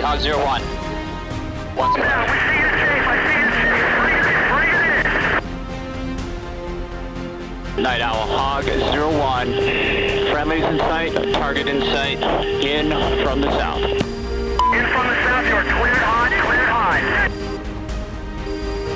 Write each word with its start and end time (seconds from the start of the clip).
Copy, 0.00 0.20
Hog 0.20 0.20
01. 0.20 0.60
Once 1.74 1.96
more. 1.96 2.04
Yeah, 2.04 2.20
we 2.20 2.36
see 2.36 2.58
you 2.60 2.68
safe. 2.76 3.06
I 3.08 3.16
see 3.24 3.40
you 3.40 3.48
safe. 3.56 3.80
Bring 3.96 4.16
it, 4.20 4.36
bring 4.52 4.68
it 4.68 4.82
in. 7.76 7.82
Night 7.82 8.02
Owl 8.02 8.26
Hog 8.26 8.64
01. 8.66 9.46
Friendlies 10.32 10.64
in 10.64 10.78
sight, 10.78 11.12
target 11.32 11.66
in 11.68 11.80
sight, 11.80 12.18
in 12.62 12.90
from 13.24 13.40
the 13.40 13.50
south. 13.52 13.80
In 13.80 14.00
from 14.92 15.06
the 15.06 15.14
south, 15.24 15.46
you're 15.48 15.62
cleared 15.62 16.02
hot, 16.04 16.30
cleared 16.44 16.68
hot. 16.68 17.30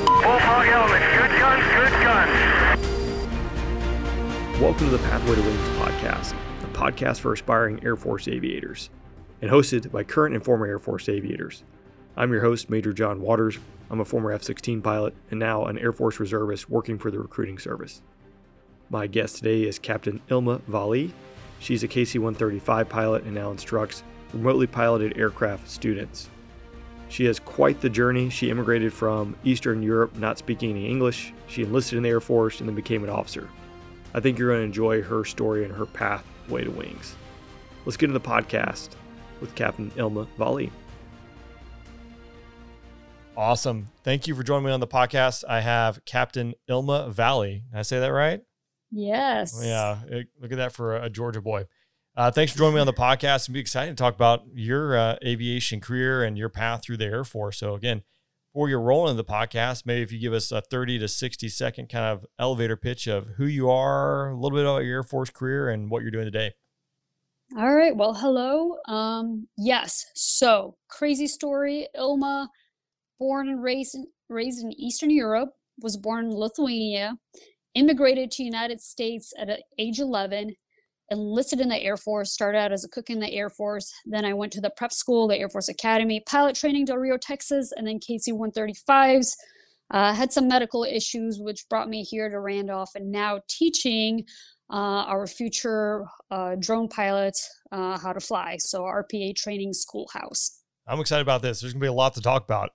Both 0.04 0.42
hog 0.42 0.66
elements, 0.66 1.06
good 1.16 1.32
guns, 1.40 1.64
good 1.76 1.94
guns. 2.04 2.36
Welcome 4.60 4.90
to 4.90 4.96
the 4.98 5.02
Pathway 5.04 5.36
to 5.36 5.42
Wings 5.42 5.68
podcast, 5.78 6.34
a 6.62 6.66
podcast 6.76 7.20
for 7.20 7.32
aspiring 7.32 7.82
Air 7.82 7.96
Force 7.96 8.28
aviators, 8.28 8.90
and 9.40 9.50
hosted 9.50 9.90
by 9.90 10.04
current 10.04 10.34
and 10.34 10.44
former 10.44 10.66
Air 10.66 10.78
Force 10.78 11.08
aviators. 11.08 11.64
I'm 12.16 12.32
your 12.32 12.42
host, 12.42 12.68
Major 12.68 12.92
John 12.92 13.20
Waters. 13.20 13.58
I'm 13.88 14.00
a 14.00 14.04
former 14.04 14.32
F 14.32 14.42
16 14.42 14.82
pilot 14.82 15.14
and 15.30 15.40
now 15.40 15.64
an 15.64 15.78
Air 15.78 15.92
Force 15.92 16.20
reservist 16.20 16.68
working 16.68 16.98
for 16.98 17.10
the 17.10 17.18
recruiting 17.18 17.58
service. 17.58 18.02
My 18.90 19.06
guest 19.06 19.36
today 19.36 19.62
is 19.62 19.78
Captain 19.78 20.20
Ilma 20.28 20.60
Vali. 20.66 21.12
She's 21.58 21.82
a 21.82 21.88
KC 21.88 22.14
135 22.14 22.88
pilot 22.88 23.24
and 23.24 23.34
now 23.34 23.50
instructs 23.50 24.02
remotely 24.32 24.66
piloted 24.66 25.16
aircraft 25.16 25.68
students. 25.68 26.28
She 27.08 27.24
has 27.24 27.40
quite 27.40 27.80
the 27.80 27.90
journey. 27.90 28.30
She 28.30 28.50
immigrated 28.50 28.92
from 28.92 29.36
Eastern 29.42 29.82
Europe 29.82 30.16
not 30.16 30.38
speaking 30.38 30.70
any 30.70 30.88
English. 30.88 31.32
She 31.48 31.62
enlisted 31.62 31.96
in 31.96 32.02
the 32.02 32.08
Air 32.08 32.20
Force 32.20 32.60
and 32.60 32.68
then 32.68 32.76
became 32.76 33.02
an 33.02 33.10
officer. 33.10 33.48
I 34.14 34.20
think 34.20 34.38
you're 34.38 34.50
going 34.50 34.60
to 34.60 34.64
enjoy 34.64 35.02
her 35.02 35.24
story 35.24 35.64
and 35.64 35.74
her 35.74 35.86
pathway 35.86 36.64
to 36.64 36.70
wings. 36.70 37.14
Let's 37.84 37.96
get 37.96 38.10
into 38.10 38.18
the 38.18 38.28
podcast 38.28 38.90
with 39.40 39.54
Captain 39.54 39.90
Ilma 39.96 40.26
Vali. 40.36 40.70
Awesome. 43.36 43.88
Thank 44.04 44.26
you 44.26 44.34
for 44.34 44.42
joining 44.42 44.66
me 44.66 44.72
on 44.72 44.80
the 44.80 44.86
podcast. 44.86 45.44
I 45.48 45.60
have 45.60 46.04
Captain 46.04 46.54
Ilma 46.68 47.08
Vali. 47.10 47.62
Did 47.70 47.78
I 47.78 47.82
say 47.82 48.00
that 48.00 48.08
right? 48.08 48.42
Yes. 48.90 49.58
Yeah. 49.62 49.98
Look 50.40 50.52
at 50.52 50.58
that 50.58 50.72
for 50.72 50.96
a 50.96 51.08
Georgia 51.08 51.40
boy. 51.40 51.64
Uh, 52.16 52.30
thanks 52.30 52.52
for 52.52 52.58
joining 52.58 52.74
me 52.74 52.80
on 52.80 52.86
the 52.86 52.92
podcast. 52.92 53.48
I'm 53.48 53.56
excited 53.56 53.96
to 53.96 54.02
talk 54.02 54.14
about 54.14 54.42
your 54.52 54.96
uh, 54.96 55.16
aviation 55.24 55.80
career 55.80 56.24
and 56.24 56.36
your 56.36 56.48
path 56.48 56.82
through 56.82 56.96
the 56.96 57.06
Air 57.06 57.24
Force. 57.24 57.58
So, 57.58 57.74
again, 57.74 58.02
for 58.52 58.68
your 58.68 58.80
role 58.80 59.08
in 59.08 59.16
the 59.16 59.24
podcast, 59.24 59.86
maybe 59.86 60.02
if 60.02 60.10
you 60.12 60.18
give 60.18 60.32
us 60.32 60.50
a 60.50 60.60
30 60.60 60.98
to 60.98 61.08
60 61.08 61.48
second 61.48 61.88
kind 61.88 62.04
of 62.04 62.26
elevator 62.38 62.76
pitch 62.76 63.06
of 63.06 63.26
who 63.36 63.46
you 63.46 63.70
are, 63.70 64.30
a 64.30 64.34
little 64.34 64.58
bit 64.58 64.66
about 64.66 64.84
your 64.84 64.96
Air 64.96 65.02
Force 65.04 65.30
career, 65.30 65.70
and 65.70 65.88
what 65.88 66.02
you're 66.02 66.10
doing 66.10 66.24
today. 66.24 66.52
All 67.58 67.74
right. 67.74 67.96
Well, 67.96 68.14
hello. 68.14 68.76
Um, 68.86 69.48
yes. 69.58 70.06
So, 70.14 70.76
crazy 70.88 71.26
story. 71.26 71.88
Ilma, 71.96 72.48
born 73.18 73.48
and 73.48 73.60
raised 73.60 73.96
in, 73.96 74.06
raised 74.28 74.62
in 74.62 74.70
Eastern 74.72 75.10
Europe, 75.10 75.50
was 75.82 75.96
born 75.96 76.26
in 76.26 76.30
Lithuania, 76.30 77.16
immigrated 77.74 78.30
to 78.32 78.44
United 78.44 78.80
States 78.80 79.32
at 79.36 79.62
age 79.78 79.98
11, 79.98 80.54
enlisted 81.10 81.60
in 81.60 81.68
the 81.68 81.82
Air 81.82 81.96
Force, 81.96 82.32
started 82.32 82.58
out 82.58 82.70
as 82.70 82.84
a 82.84 82.88
cook 82.88 83.10
in 83.10 83.18
the 83.18 83.32
Air 83.32 83.50
Force. 83.50 83.92
Then 84.06 84.24
I 84.24 84.32
went 84.32 84.52
to 84.52 84.60
the 84.60 84.70
prep 84.76 84.92
school, 84.92 85.26
the 85.26 85.36
Air 85.36 85.48
Force 85.48 85.68
Academy, 85.68 86.22
pilot 86.28 86.54
training 86.54 86.84
Del 86.84 86.98
Rio, 86.98 87.16
Texas, 87.16 87.72
and 87.76 87.84
then 87.84 87.98
KC 87.98 88.28
135s. 88.28 89.34
Uh, 89.90 90.14
had 90.14 90.32
some 90.32 90.46
medical 90.46 90.84
issues, 90.84 91.40
which 91.40 91.68
brought 91.68 91.88
me 91.88 92.04
here 92.04 92.28
to 92.28 92.38
Randolph, 92.38 92.90
and 92.94 93.10
now 93.10 93.40
teaching 93.48 94.24
uh, 94.70 95.04
our 95.06 95.26
future 95.26 96.04
uh, 96.30 96.54
drone 96.58 96.88
pilots 96.88 97.48
uh, 97.72 97.98
how 97.98 98.12
to 98.12 98.20
fly. 98.20 98.56
So 98.58 98.82
RPA 98.82 99.34
training 99.34 99.72
schoolhouse. 99.72 100.62
I'm 100.86 101.00
excited 101.00 101.22
about 101.22 101.42
this. 101.42 101.60
There's 101.60 101.72
going 101.72 101.80
to 101.80 101.84
be 101.84 101.88
a 101.88 101.92
lot 101.92 102.14
to 102.14 102.20
talk 102.20 102.44
about. 102.44 102.70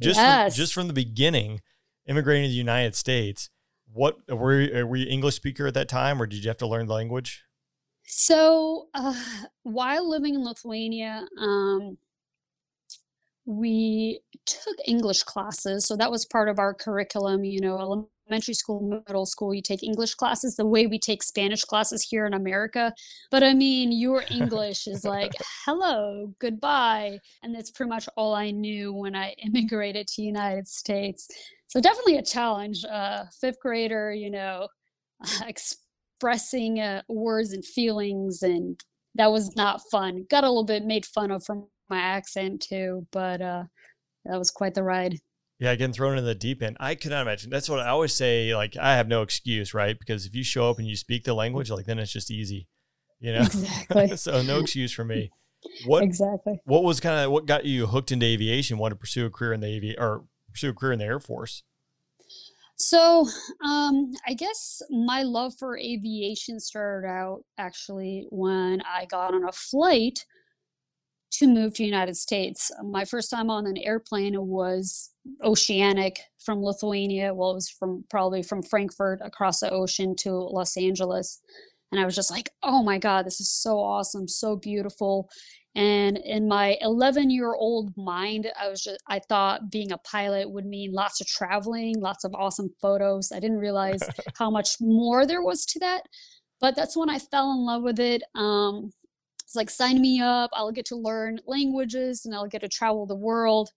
Just 0.00 0.18
Yes. 0.18 0.54
from, 0.54 0.56
just 0.56 0.74
from 0.74 0.86
the 0.86 0.92
beginning, 0.92 1.60
immigrating 2.06 2.44
to 2.44 2.48
the 2.48 2.54
United 2.54 2.94
States. 2.94 3.50
What 3.92 4.16
were 4.28 4.60
you, 4.60 4.86
were 4.86 4.96
you 4.96 5.06
English 5.08 5.34
speaker 5.34 5.66
at 5.66 5.74
that 5.74 5.88
time, 5.88 6.22
or 6.22 6.26
did 6.26 6.44
you 6.44 6.48
have 6.48 6.58
to 6.58 6.66
learn 6.66 6.86
the 6.86 6.94
language? 6.94 7.42
So 8.06 8.88
uh, 8.94 9.14
while 9.62 10.08
living 10.08 10.34
in 10.34 10.44
Lithuania, 10.44 11.26
um, 11.40 11.98
we 13.46 14.20
took 14.46 14.76
English 14.86 15.24
classes. 15.24 15.86
So 15.86 15.96
that 15.96 16.10
was 16.10 16.24
part 16.24 16.48
of 16.48 16.58
our 16.58 16.72
curriculum. 16.72 17.44
You 17.44 17.60
know, 17.60 18.08
elementary 18.30 18.54
school, 18.54 19.02
middle 19.06 19.26
school, 19.26 19.52
you 19.52 19.60
take 19.60 19.82
English 19.82 20.14
classes 20.14 20.54
the 20.54 20.66
way 20.66 20.86
we 20.86 20.98
take 20.98 21.22
Spanish 21.22 21.64
classes 21.64 22.06
here 22.08 22.26
in 22.26 22.34
America. 22.34 22.94
But 23.30 23.42
I 23.42 23.54
mean, 23.54 23.90
your 23.90 24.22
English 24.30 24.86
is 24.86 25.04
like 25.04 25.32
hello, 25.66 26.32
goodbye, 26.38 27.18
and 27.42 27.52
that's 27.52 27.72
pretty 27.72 27.90
much 27.90 28.08
all 28.16 28.34
I 28.34 28.52
knew 28.52 28.92
when 28.92 29.16
I 29.16 29.34
immigrated 29.44 30.06
to 30.08 30.22
United 30.22 30.68
States. 30.68 31.28
So 31.66 31.80
definitely 31.80 32.18
a 32.18 32.22
challenge. 32.22 32.84
Uh, 32.84 33.24
fifth 33.40 33.58
grader, 33.60 34.12
you 34.12 34.30
know, 34.30 34.68
expressing 35.46 36.78
uh, 36.78 37.02
words 37.08 37.52
and 37.52 37.64
feelings, 37.64 38.42
and 38.42 38.80
that 39.16 39.32
was 39.32 39.56
not 39.56 39.80
fun. 39.90 40.24
Got 40.30 40.44
a 40.44 40.48
little 40.48 40.64
bit 40.64 40.84
made 40.84 41.04
fun 41.04 41.32
of 41.32 41.44
from 41.44 41.66
my 41.88 41.98
accent 41.98 42.60
too, 42.60 43.08
but 43.10 43.42
uh, 43.42 43.64
that 44.24 44.38
was 44.38 44.52
quite 44.52 44.74
the 44.74 44.84
ride. 44.84 45.18
Yeah, 45.60 45.74
getting 45.74 45.92
thrown 45.92 46.16
in 46.16 46.24
the 46.24 46.34
deep 46.34 46.62
end. 46.62 46.78
I 46.80 46.94
cannot 46.94 47.20
imagine. 47.20 47.50
That's 47.50 47.68
what 47.68 47.80
I 47.80 47.88
always 47.90 48.14
say. 48.14 48.54
Like, 48.54 48.78
I 48.78 48.96
have 48.96 49.08
no 49.08 49.20
excuse, 49.20 49.74
right? 49.74 49.96
Because 49.98 50.24
if 50.24 50.34
you 50.34 50.42
show 50.42 50.70
up 50.70 50.78
and 50.78 50.88
you 50.88 50.96
speak 50.96 51.24
the 51.24 51.34
language, 51.34 51.70
like 51.70 51.84
then 51.84 51.98
it's 51.98 52.10
just 52.10 52.30
easy, 52.30 52.66
you 53.20 53.34
know. 53.34 53.42
Exactly. 53.42 54.16
so 54.16 54.40
no 54.40 54.58
excuse 54.58 54.90
for 54.90 55.04
me. 55.04 55.30
What 55.84 56.02
exactly. 56.02 56.58
what 56.64 56.82
was 56.82 56.98
kind 57.00 57.20
of 57.20 57.30
what 57.30 57.44
got 57.44 57.66
you 57.66 57.86
hooked 57.86 58.10
into 58.10 58.24
aviation? 58.24 58.78
Want 58.78 58.92
to 58.92 58.96
pursue 58.96 59.26
a 59.26 59.30
career 59.30 59.52
in 59.52 59.60
the 59.60 59.76
avi 59.76 59.98
or 59.98 60.24
pursue 60.50 60.70
a 60.70 60.74
career 60.74 60.92
in 60.92 60.98
the 60.98 61.04
Air 61.04 61.20
Force? 61.20 61.62
So, 62.76 63.28
um, 63.62 64.14
I 64.26 64.32
guess 64.32 64.80
my 64.88 65.22
love 65.22 65.52
for 65.58 65.76
aviation 65.76 66.58
started 66.58 67.06
out 67.06 67.44
actually 67.58 68.26
when 68.30 68.80
I 68.80 69.04
got 69.04 69.34
on 69.34 69.44
a 69.44 69.52
flight 69.52 70.24
to 71.32 71.46
move 71.46 71.74
to 71.74 71.84
United 71.84 72.16
States. 72.16 72.70
My 72.82 73.04
first 73.04 73.30
time 73.30 73.50
on 73.50 73.66
an 73.66 73.76
airplane 73.78 74.34
was 74.46 75.10
oceanic 75.42 76.20
from 76.38 76.62
Lithuania. 76.62 77.32
Well, 77.32 77.52
it 77.52 77.54
was 77.54 77.70
from 77.70 78.04
probably 78.10 78.42
from 78.42 78.62
Frankfurt 78.62 79.20
across 79.22 79.60
the 79.60 79.70
ocean 79.70 80.16
to 80.20 80.32
Los 80.32 80.76
Angeles. 80.76 81.40
And 81.92 82.00
I 82.00 82.04
was 82.04 82.14
just 82.14 82.30
like, 82.30 82.50
oh 82.62 82.82
my 82.82 82.98
God, 82.98 83.26
this 83.26 83.40
is 83.40 83.50
so 83.50 83.78
awesome, 83.78 84.28
so 84.28 84.56
beautiful. 84.56 85.28
And 85.76 86.18
in 86.18 86.48
my 86.48 86.76
11 86.80 87.30
year 87.30 87.54
old 87.54 87.96
mind, 87.96 88.50
I 88.60 88.68
was 88.68 88.82
just, 88.82 89.00
I 89.06 89.20
thought 89.20 89.70
being 89.70 89.92
a 89.92 89.98
pilot 89.98 90.50
would 90.50 90.66
mean 90.66 90.92
lots 90.92 91.20
of 91.20 91.26
traveling, 91.26 92.00
lots 92.00 92.24
of 92.24 92.34
awesome 92.34 92.70
photos. 92.80 93.30
I 93.32 93.38
didn't 93.38 93.58
realize 93.58 94.00
how 94.38 94.50
much 94.50 94.76
more 94.80 95.26
there 95.26 95.42
was 95.42 95.64
to 95.66 95.78
that. 95.80 96.02
But 96.60 96.76
that's 96.76 96.96
when 96.96 97.08
I 97.08 97.18
fell 97.18 97.52
in 97.52 97.64
love 97.64 97.82
with 97.82 98.00
it. 98.00 98.22
Um, 98.34 98.90
it's 99.50 99.56
like, 99.56 99.68
sign 99.68 100.00
me 100.00 100.20
up. 100.20 100.48
I'll 100.52 100.70
get 100.70 100.84
to 100.86 100.96
learn 100.96 101.40
languages 101.44 102.24
and 102.24 102.32
I'll 102.32 102.46
get 102.46 102.60
to 102.60 102.68
travel 102.68 103.04
the 103.04 103.16
world. 103.16 103.70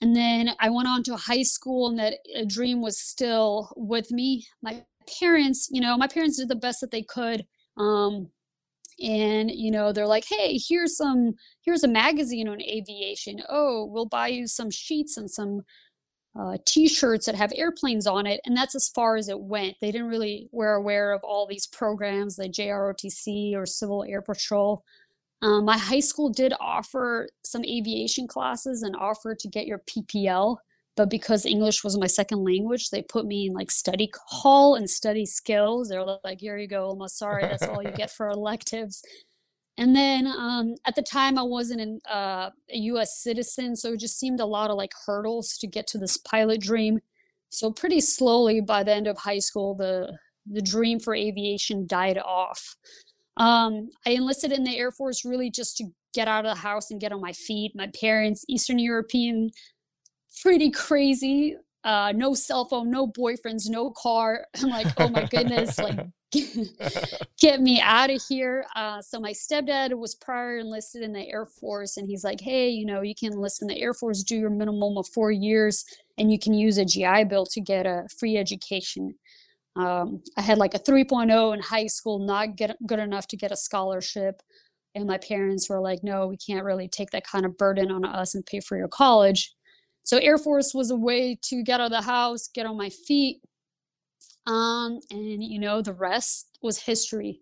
And 0.00 0.14
then 0.14 0.50
I 0.60 0.70
went 0.70 0.86
on 0.86 1.02
to 1.02 1.16
high 1.16 1.42
school, 1.42 1.88
and 1.88 1.98
that 1.98 2.14
dream 2.46 2.80
was 2.80 3.00
still 3.00 3.72
with 3.76 4.12
me. 4.12 4.46
My 4.62 4.84
parents, 5.18 5.68
you 5.72 5.80
know, 5.80 5.96
my 5.96 6.06
parents 6.06 6.38
did 6.38 6.48
the 6.48 6.54
best 6.54 6.80
that 6.80 6.92
they 6.92 7.02
could. 7.02 7.44
Um, 7.76 8.28
and 9.00 9.50
you 9.50 9.70
know 9.70 9.92
they're 9.92 10.08
like 10.08 10.24
hey 10.28 10.58
here's 10.68 10.96
some 10.96 11.32
here's 11.60 11.84
a 11.84 11.88
magazine 11.88 12.48
on 12.48 12.60
aviation 12.60 13.40
oh 13.48 13.84
we'll 13.84 14.08
buy 14.08 14.26
you 14.26 14.48
some 14.48 14.72
sheets 14.72 15.16
and 15.16 15.30
some 15.30 15.60
uh, 16.38 16.56
t-shirts 16.66 17.26
that 17.26 17.34
have 17.34 17.52
airplanes 17.54 18.06
on 18.06 18.26
it 18.26 18.40
and 18.44 18.56
that's 18.56 18.74
as 18.74 18.88
far 18.88 19.16
as 19.16 19.28
it 19.28 19.40
went. 19.40 19.76
They 19.80 19.90
didn't 19.90 20.08
really 20.08 20.48
were 20.52 20.74
aware 20.74 21.12
of 21.12 21.22
all 21.24 21.46
these 21.46 21.66
programs 21.66 22.38
like 22.38 22.52
jrotc 22.52 23.54
or 23.54 23.66
civil 23.66 24.04
air 24.04 24.22
patrol. 24.22 24.84
Um, 25.42 25.64
my 25.64 25.78
high 25.78 26.00
school 26.00 26.30
did 26.30 26.52
offer 26.60 27.28
some 27.44 27.64
aviation 27.64 28.26
classes 28.26 28.82
and 28.82 28.96
offered 28.96 29.38
to 29.40 29.48
get 29.48 29.66
your 29.66 29.80
ppl 29.88 30.56
but 30.96 31.08
because 31.08 31.46
english 31.46 31.84
was 31.84 31.96
my 31.96 32.08
second 32.08 32.42
language 32.42 32.90
they 32.90 33.02
put 33.02 33.24
me 33.24 33.46
in 33.46 33.52
like 33.52 33.70
study 33.70 34.10
hall 34.26 34.74
and 34.74 34.90
study 34.90 35.24
skills. 35.24 35.88
They're 35.88 36.04
like 36.24 36.40
here 36.40 36.58
you 36.58 36.66
go 36.66 36.86
almost 36.86 37.18
sorry 37.18 37.42
that's 37.42 37.62
all 37.62 37.82
you 37.82 37.92
get 37.92 38.10
for 38.10 38.28
electives 38.30 39.02
and 39.78 39.94
then 39.96 40.26
um, 40.26 40.74
at 40.86 40.94
the 40.94 41.02
time 41.02 41.38
i 41.38 41.42
wasn't 41.42 41.80
an, 41.80 42.00
uh, 42.10 42.50
a 42.70 42.76
us 42.76 43.22
citizen 43.22 43.74
so 43.74 43.92
it 43.92 44.00
just 44.00 44.18
seemed 44.18 44.40
a 44.40 44.46
lot 44.46 44.70
of 44.70 44.76
like 44.76 44.92
hurdles 45.06 45.56
to 45.58 45.66
get 45.66 45.86
to 45.88 45.98
this 45.98 46.18
pilot 46.18 46.60
dream. 46.60 47.00
So 47.50 47.72
pretty 47.72 48.02
slowly 48.02 48.60
by 48.60 48.82
the 48.82 48.92
end 48.92 49.06
of 49.06 49.16
high 49.16 49.38
school 49.38 49.74
the 49.74 50.18
the 50.50 50.62
dream 50.62 50.98
for 50.98 51.14
aviation 51.14 51.86
died 51.86 52.18
off. 52.18 52.76
Um, 53.36 53.90
i 54.06 54.10
enlisted 54.10 54.52
in 54.52 54.64
the 54.64 54.76
air 54.76 54.90
force 54.90 55.24
really 55.24 55.50
just 55.50 55.76
to 55.78 55.84
get 56.14 56.26
out 56.26 56.44
of 56.44 56.54
the 56.54 56.60
house 56.60 56.90
and 56.90 57.00
get 57.00 57.12
on 57.12 57.20
my 57.20 57.32
feet. 57.32 57.72
My 57.74 57.90
parents 57.98 58.44
eastern 58.48 58.78
european 58.78 59.50
pretty 60.42 60.70
crazy 60.70 61.56
uh, 61.84 62.12
no 62.14 62.34
cell 62.34 62.64
phone, 62.64 62.90
no 62.90 63.06
boyfriends, 63.06 63.68
no 63.68 63.90
car. 63.90 64.46
I'm 64.62 64.68
like, 64.68 64.88
oh 64.98 65.08
my 65.08 65.24
goodness, 65.24 65.78
like 65.78 65.98
get 67.40 67.60
me 67.60 67.80
out 67.80 68.10
of 68.10 68.20
here. 68.28 68.66
Uh, 68.76 69.00
so 69.00 69.18
my 69.18 69.32
stepdad 69.32 69.94
was 69.94 70.14
prior 70.14 70.58
enlisted 70.58 71.02
in 71.02 71.12
the 71.12 71.26
Air 71.28 71.46
Force, 71.46 71.96
and 71.96 72.06
he's 72.06 72.24
like, 72.24 72.40
hey, 72.40 72.68
you 72.68 72.84
know, 72.84 73.00
you 73.00 73.14
can 73.14 73.32
enlist 73.32 73.62
in 73.62 73.68
the 73.68 73.80
Air 73.80 73.94
Force, 73.94 74.22
do 74.22 74.36
your 74.36 74.50
minimum 74.50 74.98
of 74.98 75.08
four 75.08 75.32
years, 75.32 75.84
and 76.18 76.30
you 76.30 76.38
can 76.38 76.52
use 76.52 76.78
a 76.78 76.84
GI 76.84 77.24
Bill 77.24 77.46
to 77.46 77.60
get 77.60 77.86
a 77.86 78.06
free 78.18 78.36
education. 78.36 79.14
Um, 79.76 80.22
I 80.36 80.42
had 80.42 80.58
like 80.58 80.74
a 80.74 80.78
3.0 80.78 81.54
in 81.54 81.60
high 81.60 81.86
school, 81.86 82.18
not 82.18 82.56
get, 82.56 82.76
good 82.86 82.98
enough 82.98 83.28
to 83.28 83.36
get 83.36 83.52
a 83.52 83.56
scholarship. 83.56 84.42
And 84.94 85.06
my 85.06 85.18
parents 85.18 85.70
were 85.70 85.80
like, 85.80 86.02
no, 86.02 86.26
we 86.26 86.36
can't 86.36 86.64
really 86.64 86.88
take 86.88 87.10
that 87.10 87.26
kind 87.26 87.46
of 87.46 87.56
burden 87.56 87.90
on 87.90 88.04
us 88.04 88.34
and 88.34 88.44
pay 88.44 88.60
for 88.60 88.76
your 88.76 88.88
college. 88.88 89.54
So 90.02 90.18
Air 90.18 90.38
Force 90.38 90.72
was 90.74 90.90
a 90.90 90.96
way 90.96 91.38
to 91.42 91.62
get 91.62 91.80
out 91.80 91.86
of 91.86 91.90
the 91.92 92.02
house, 92.02 92.48
get 92.52 92.66
on 92.66 92.76
my 92.76 92.88
feet. 92.88 93.40
Um, 94.48 94.98
and 95.10 95.44
you 95.44 95.60
know, 95.60 95.82
the 95.82 95.92
rest 95.92 96.58
was 96.62 96.82
history. 96.82 97.40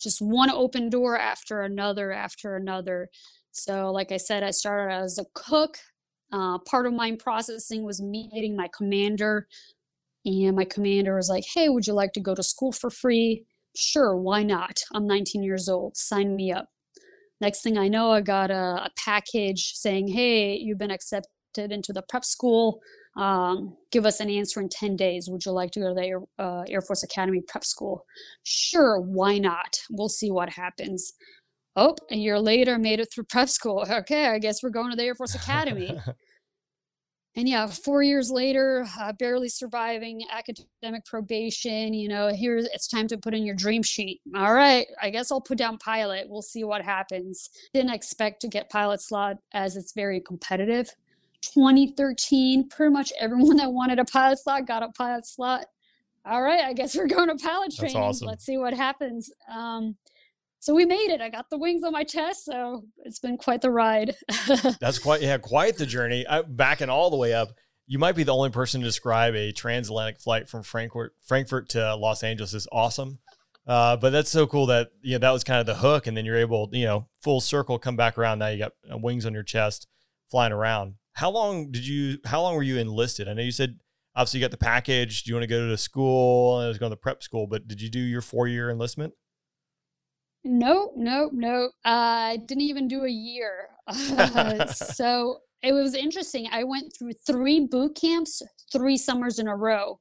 Just 0.00 0.20
one 0.20 0.50
open 0.50 0.90
door 0.90 1.18
after 1.18 1.62
another 1.62 2.12
after 2.12 2.56
another. 2.56 3.08
So, 3.52 3.90
like 3.92 4.10
I 4.10 4.16
said, 4.16 4.42
I 4.42 4.50
started 4.50 4.92
as 4.92 5.18
a 5.18 5.24
cook. 5.34 5.78
Uh, 6.32 6.58
part 6.58 6.86
of 6.86 6.92
my 6.92 7.16
processing 7.16 7.84
was 7.84 8.02
meeting 8.02 8.56
my 8.56 8.68
commander. 8.76 9.46
And 10.24 10.56
my 10.56 10.64
commander 10.64 11.14
was 11.14 11.28
like, 11.28 11.44
Hey, 11.54 11.68
would 11.68 11.86
you 11.86 11.92
like 11.92 12.12
to 12.14 12.20
go 12.20 12.34
to 12.34 12.42
school 12.42 12.72
for 12.72 12.90
free? 12.90 13.44
Sure, 13.76 14.16
why 14.16 14.42
not? 14.42 14.82
I'm 14.94 15.06
19 15.06 15.42
years 15.42 15.68
old. 15.68 15.96
Sign 15.96 16.34
me 16.34 16.52
up. 16.52 16.68
Next 17.40 17.62
thing 17.62 17.76
I 17.76 17.88
know, 17.88 18.10
I 18.12 18.22
got 18.22 18.50
a, 18.50 18.54
a 18.86 18.90
package 18.96 19.74
saying, 19.74 20.08
Hey, 20.08 20.56
you've 20.56 20.78
been 20.78 20.90
accepted 20.90 21.30
accepted 21.56 21.74
into 21.74 21.92
the 21.92 22.02
prep 22.02 22.24
school. 22.24 22.80
Um, 23.16 23.76
give 23.90 24.04
us 24.04 24.20
an 24.20 24.28
answer 24.28 24.60
in 24.60 24.68
10 24.68 24.94
days. 24.96 25.28
Would 25.28 25.46
you 25.46 25.52
like 25.52 25.70
to 25.72 25.80
go 25.80 25.88
to 25.88 25.94
the 25.94 26.04
Air, 26.04 26.20
uh, 26.38 26.64
Air 26.68 26.82
Force 26.82 27.02
Academy 27.02 27.40
prep 27.40 27.64
school? 27.64 28.04
Sure, 28.42 29.00
why 29.00 29.38
not? 29.38 29.80
We'll 29.90 30.10
see 30.10 30.30
what 30.30 30.50
happens. 30.50 31.14
Oh, 31.76 31.94
a 32.10 32.16
year 32.16 32.38
later, 32.38 32.78
made 32.78 33.00
it 33.00 33.08
through 33.12 33.24
prep 33.24 33.48
school. 33.48 33.86
Okay, 33.90 34.26
I 34.26 34.38
guess 34.38 34.62
we're 34.62 34.70
going 34.70 34.90
to 34.90 34.96
the 34.96 35.04
Air 35.04 35.14
Force 35.14 35.34
Academy. 35.34 35.98
and 37.36 37.48
yeah, 37.48 37.66
four 37.66 38.02
years 38.02 38.30
later, 38.30 38.86
uh, 39.00 39.12
barely 39.14 39.48
surviving 39.48 40.22
academic 40.30 41.04
probation. 41.06 41.94
You 41.94 42.08
know, 42.08 42.28
here 42.28 42.58
it's 42.58 42.88
time 42.88 43.08
to 43.08 43.16
put 43.16 43.34
in 43.34 43.44
your 43.44 43.54
dream 43.54 43.82
sheet. 43.82 44.20
All 44.34 44.52
right, 44.52 44.86
I 45.00 45.08
guess 45.08 45.32
I'll 45.32 45.40
put 45.40 45.56
down 45.56 45.78
pilot. 45.78 46.28
We'll 46.28 46.42
see 46.42 46.64
what 46.64 46.82
happens. 46.82 47.48
Didn't 47.72 47.94
expect 47.94 48.42
to 48.42 48.48
get 48.48 48.68
pilot 48.68 49.00
slot 49.00 49.38
as 49.52 49.76
it's 49.76 49.92
very 49.92 50.20
competitive. 50.20 50.90
2013, 51.42 52.68
pretty 52.68 52.92
much 52.92 53.12
everyone 53.18 53.56
that 53.58 53.72
wanted 53.72 53.98
a 53.98 54.04
pilot 54.04 54.38
slot 54.38 54.66
got 54.66 54.82
a 54.82 54.88
pilot 54.88 55.26
slot. 55.26 55.66
All 56.24 56.42
right, 56.42 56.64
I 56.64 56.72
guess 56.72 56.96
we're 56.96 57.06
going 57.06 57.28
to 57.28 57.36
pilot 57.36 57.74
training. 57.74 57.96
Awesome. 57.96 58.28
Let's 58.28 58.44
see 58.44 58.58
what 58.58 58.74
happens. 58.74 59.30
Um, 59.52 59.96
so 60.58 60.74
we 60.74 60.84
made 60.84 61.10
it. 61.10 61.20
I 61.20 61.28
got 61.28 61.48
the 61.48 61.58
wings 61.58 61.84
on 61.84 61.92
my 61.92 62.02
chest, 62.02 62.44
so 62.44 62.84
it's 63.04 63.20
been 63.20 63.36
quite 63.36 63.60
the 63.60 63.70
ride. 63.70 64.16
That's 64.80 64.98
quite 64.98 65.22
yeah, 65.22 65.38
quite 65.38 65.76
the 65.76 65.86
journey. 65.86 66.26
I, 66.26 66.42
backing 66.42 66.88
all 66.88 67.10
the 67.10 67.16
way 67.16 67.34
up, 67.34 67.52
you 67.86 68.00
might 68.00 68.16
be 68.16 68.24
the 68.24 68.34
only 68.34 68.50
person 68.50 68.80
to 68.80 68.86
describe 68.86 69.34
a 69.34 69.52
transatlantic 69.52 70.20
flight 70.20 70.48
from 70.48 70.64
Frankfurt 70.64 71.14
Frankfurt 71.22 71.68
to 71.70 71.94
Los 71.94 72.24
Angeles 72.24 72.52
is 72.52 72.66
awesome. 72.72 73.20
Uh, 73.66 73.96
but 73.96 74.10
that's 74.10 74.30
so 74.30 74.46
cool 74.46 74.66
that 74.66 74.90
you 75.02 75.12
know 75.12 75.18
that 75.18 75.30
was 75.30 75.44
kind 75.44 75.60
of 75.60 75.66
the 75.66 75.74
hook, 75.74 76.06
and 76.06 76.16
then 76.16 76.24
you're 76.24 76.36
able, 76.36 76.68
you 76.72 76.84
know, 76.84 77.06
full 77.22 77.40
circle, 77.40 77.78
come 77.78 77.96
back 77.96 78.16
around. 78.16 78.38
Now 78.38 78.48
you 78.48 78.58
got 78.58 78.72
uh, 78.92 78.96
wings 78.96 79.26
on 79.26 79.34
your 79.34 79.42
chest, 79.42 79.86
flying 80.30 80.52
around. 80.52 80.94
How 81.16 81.30
long 81.30 81.70
did 81.70 81.86
you? 81.86 82.18
How 82.26 82.42
long 82.42 82.54
were 82.56 82.62
you 82.62 82.76
enlisted? 82.76 83.26
I 83.26 83.32
know 83.32 83.40
you 83.40 83.50
said 83.50 83.78
obviously 84.14 84.40
you 84.40 84.44
got 84.44 84.50
the 84.50 84.58
package. 84.58 85.22
Do 85.22 85.30
you 85.30 85.34
want 85.34 85.44
to 85.44 85.46
go 85.48 85.66
to 85.66 85.76
school? 85.78 86.58
I 86.58 86.68
was 86.68 86.76
going 86.76 86.90
to 86.90 86.96
prep 86.96 87.22
school, 87.22 87.46
but 87.46 87.66
did 87.66 87.80
you 87.80 87.88
do 87.88 88.00
your 88.00 88.20
four 88.20 88.48
year 88.48 88.70
enlistment? 88.70 89.14
No, 90.44 90.92
no, 90.94 91.30
no. 91.32 91.70
I 91.86 92.38
didn't 92.44 92.64
even 92.64 92.86
do 92.86 93.04
a 93.04 93.10
year. 93.10 93.68
Uh, 93.86 94.66
so 94.72 95.38
it 95.62 95.72
was 95.72 95.94
interesting. 95.94 96.48
I 96.52 96.64
went 96.64 96.92
through 96.98 97.14
three 97.26 97.66
boot 97.66 97.96
camps, 97.98 98.42
three 98.70 98.98
summers 98.98 99.38
in 99.38 99.48
a 99.48 99.56
row. 99.56 99.98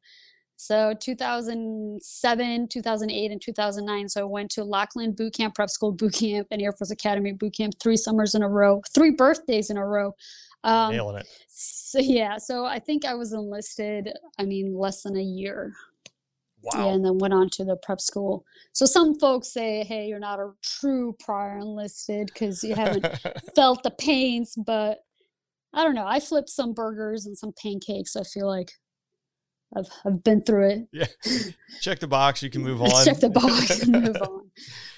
So 0.58 0.94
2007, 1.00 2.68
2008, 2.70 3.32
and 3.32 3.42
2009. 3.42 4.10
So 4.10 4.22
I 4.22 4.24
went 4.24 4.52
to 4.52 4.64
Lackland 4.64 5.16
Boot 5.18 5.34
Camp, 5.34 5.56
Prep 5.56 5.70
School 5.70 5.92
Boot 5.92 6.14
Camp, 6.14 6.48
and 6.52 6.62
Air 6.62 6.72
Force 6.72 6.92
Academy 6.92 7.34
Boot 7.34 7.56
Camp, 7.56 7.74
three 7.82 7.98
summers 7.98 8.36
in 8.36 8.42
a 8.42 8.48
row, 8.50 8.82
three 8.94 9.12
birthdays 9.12 9.70
in 9.70 9.78
a 9.78 9.86
row. 9.86 10.14
Um, 10.66 10.92
Nailing 10.92 11.18
it. 11.18 11.28
So 11.48 12.00
yeah, 12.00 12.38
so 12.38 12.66
I 12.66 12.80
think 12.80 13.06
I 13.06 13.14
was 13.14 13.32
enlisted. 13.32 14.12
I 14.38 14.44
mean, 14.44 14.74
less 14.76 15.04
than 15.04 15.16
a 15.16 15.22
year. 15.22 15.74
Wow. 16.62 16.72
Yeah, 16.88 16.94
and 16.94 17.06
then 17.06 17.20
went 17.20 17.34
on 17.34 17.50
to 17.52 17.64
the 17.64 17.78
prep 17.78 18.02
school. 18.02 18.44
So 18.74 18.88
some 18.88 19.18
folks 19.20 19.50
say, 19.50 19.84
"Hey, 19.84 20.08
you're 20.08 20.20
not 20.20 20.40
a 20.40 20.52
true 20.64 21.16
prior 21.20 21.60
enlisted 21.60 22.32
because 22.34 22.64
you 22.64 22.74
haven't 22.74 23.06
felt 23.56 23.84
the 23.84 23.92
pains." 23.92 24.56
But 24.58 25.00
I 25.74 25.84
don't 25.84 25.94
know. 25.94 26.08
I 26.08 26.20
flipped 26.20 26.50
some 26.50 26.74
burgers 26.74 27.28
and 27.28 27.38
some 27.38 27.54
pancakes. 27.62 28.16
I 28.16 28.24
feel 28.24 28.48
like 28.48 28.72
I've 29.76 29.88
I've 30.06 30.24
been 30.24 30.42
through 30.42 30.70
it. 30.70 30.88
Yeah. 30.92 31.06
Check 31.82 32.00
the 32.00 32.08
box. 32.08 32.44
You 32.44 32.50
can 32.50 32.64
move 32.64 32.82
on. 32.82 33.06
Check 33.06 33.20
the 33.20 33.30
box 33.30 33.82
and 33.84 33.92
move 34.04 34.18
on. 34.22 34.52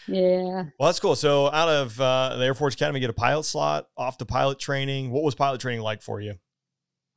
Yeah. 0.07 0.63
Well, 0.79 0.87
that's 0.87 0.99
cool. 0.99 1.15
So 1.15 1.47
out 1.47 1.69
of 1.69 1.99
uh, 1.99 2.37
the 2.37 2.45
Air 2.45 2.53
Force 2.53 2.75
Academy, 2.75 2.99
get 2.99 3.09
a 3.09 3.13
pilot 3.13 3.43
slot 3.43 3.87
off 3.97 4.17
the 4.17 4.25
pilot 4.25 4.59
training. 4.59 5.11
What 5.11 5.23
was 5.23 5.35
pilot 5.35 5.61
training 5.61 5.81
like 5.81 6.01
for 6.01 6.21
you? 6.21 6.35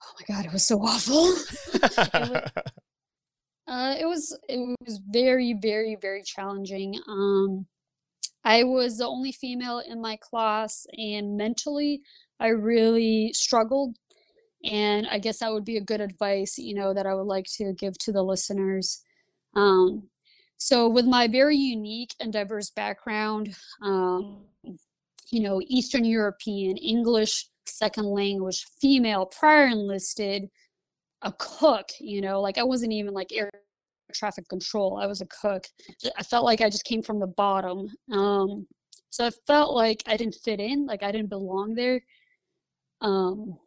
Oh 0.02 0.12
my 0.19 0.35
God, 0.35 0.47
it 0.47 0.52
was 0.52 0.67
so 0.67 0.79
awful. 0.79 1.26
it, 1.75 2.31
was, 2.31 2.50
uh, 3.69 3.94
it 3.99 4.06
was 4.06 4.38
it 4.49 4.76
was 4.85 5.00
very 5.08 5.55
very 5.61 5.97
very 6.00 6.23
challenging. 6.23 6.99
Um, 7.08 7.67
I 8.43 8.64
was 8.64 8.97
the 8.97 9.06
only 9.06 9.32
female 9.32 9.81
in 9.81 10.00
my 10.00 10.17
class, 10.17 10.87
and 10.97 11.37
mentally, 11.37 12.00
I 12.38 12.49
really 12.49 13.32
struggled 13.35 13.97
and 14.65 15.07
I 15.09 15.19
guess 15.19 15.39
that 15.39 15.53
would 15.53 15.65
be 15.65 15.77
a 15.77 15.83
good 15.83 16.01
advice, 16.01 16.59
you 16.59 16.75
know, 16.75 16.93
that 16.93 17.07
I 17.07 17.15
would 17.15 17.27
like 17.27 17.47
to 17.57 17.73
give 17.73 17.97
to 17.99 18.12
the 18.12 18.23
listeners. 18.23 19.03
Um, 19.57 20.09
so, 20.59 20.89
with 20.89 21.07
my 21.07 21.27
very 21.27 21.57
unique 21.57 22.15
and 22.21 22.33
diverse 22.33 22.71
background, 22.71 23.55
um, 23.83 24.45
you 25.31 25.41
know, 25.41 25.62
Eastern 25.67 26.05
European, 26.05 26.77
English, 26.77 27.47
second 27.67 28.05
language, 28.05 28.67
female, 28.81 29.27
prior 29.27 29.67
enlisted, 29.67 30.51
a 31.23 31.33
cook, 31.39 31.89
you 31.99 32.21
know, 32.21 32.41
like 32.41 32.59
I 32.59 32.65
wasn't 32.65 32.93
even 32.93 33.15
like 33.15 33.33
air 33.33 33.51
traffic 34.12 34.49
control, 34.49 34.99
I 34.99 35.07
was 35.07 35.21
a 35.21 35.26
cook. 35.26 35.67
I 36.17 36.23
felt 36.23 36.45
like 36.45 36.61
I 36.61 36.69
just 36.69 36.85
came 36.85 37.02
from 37.02 37.21
the 37.21 37.26
bottom. 37.26 37.88
Um, 38.12 38.67
so 39.11 39.26
I 39.26 39.31
felt 39.47 39.75
like 39.75 40.02
I 40.07 40.17
didn't 40.17 40.37
fit 40.37 40.61
in, 40.61 40.87
like 40.87 41.02
I 41.02 41.12
didn't 41.12 41.31
belong 41.31 41.75
there. 41.75 42.02
Um, 43.00 43.59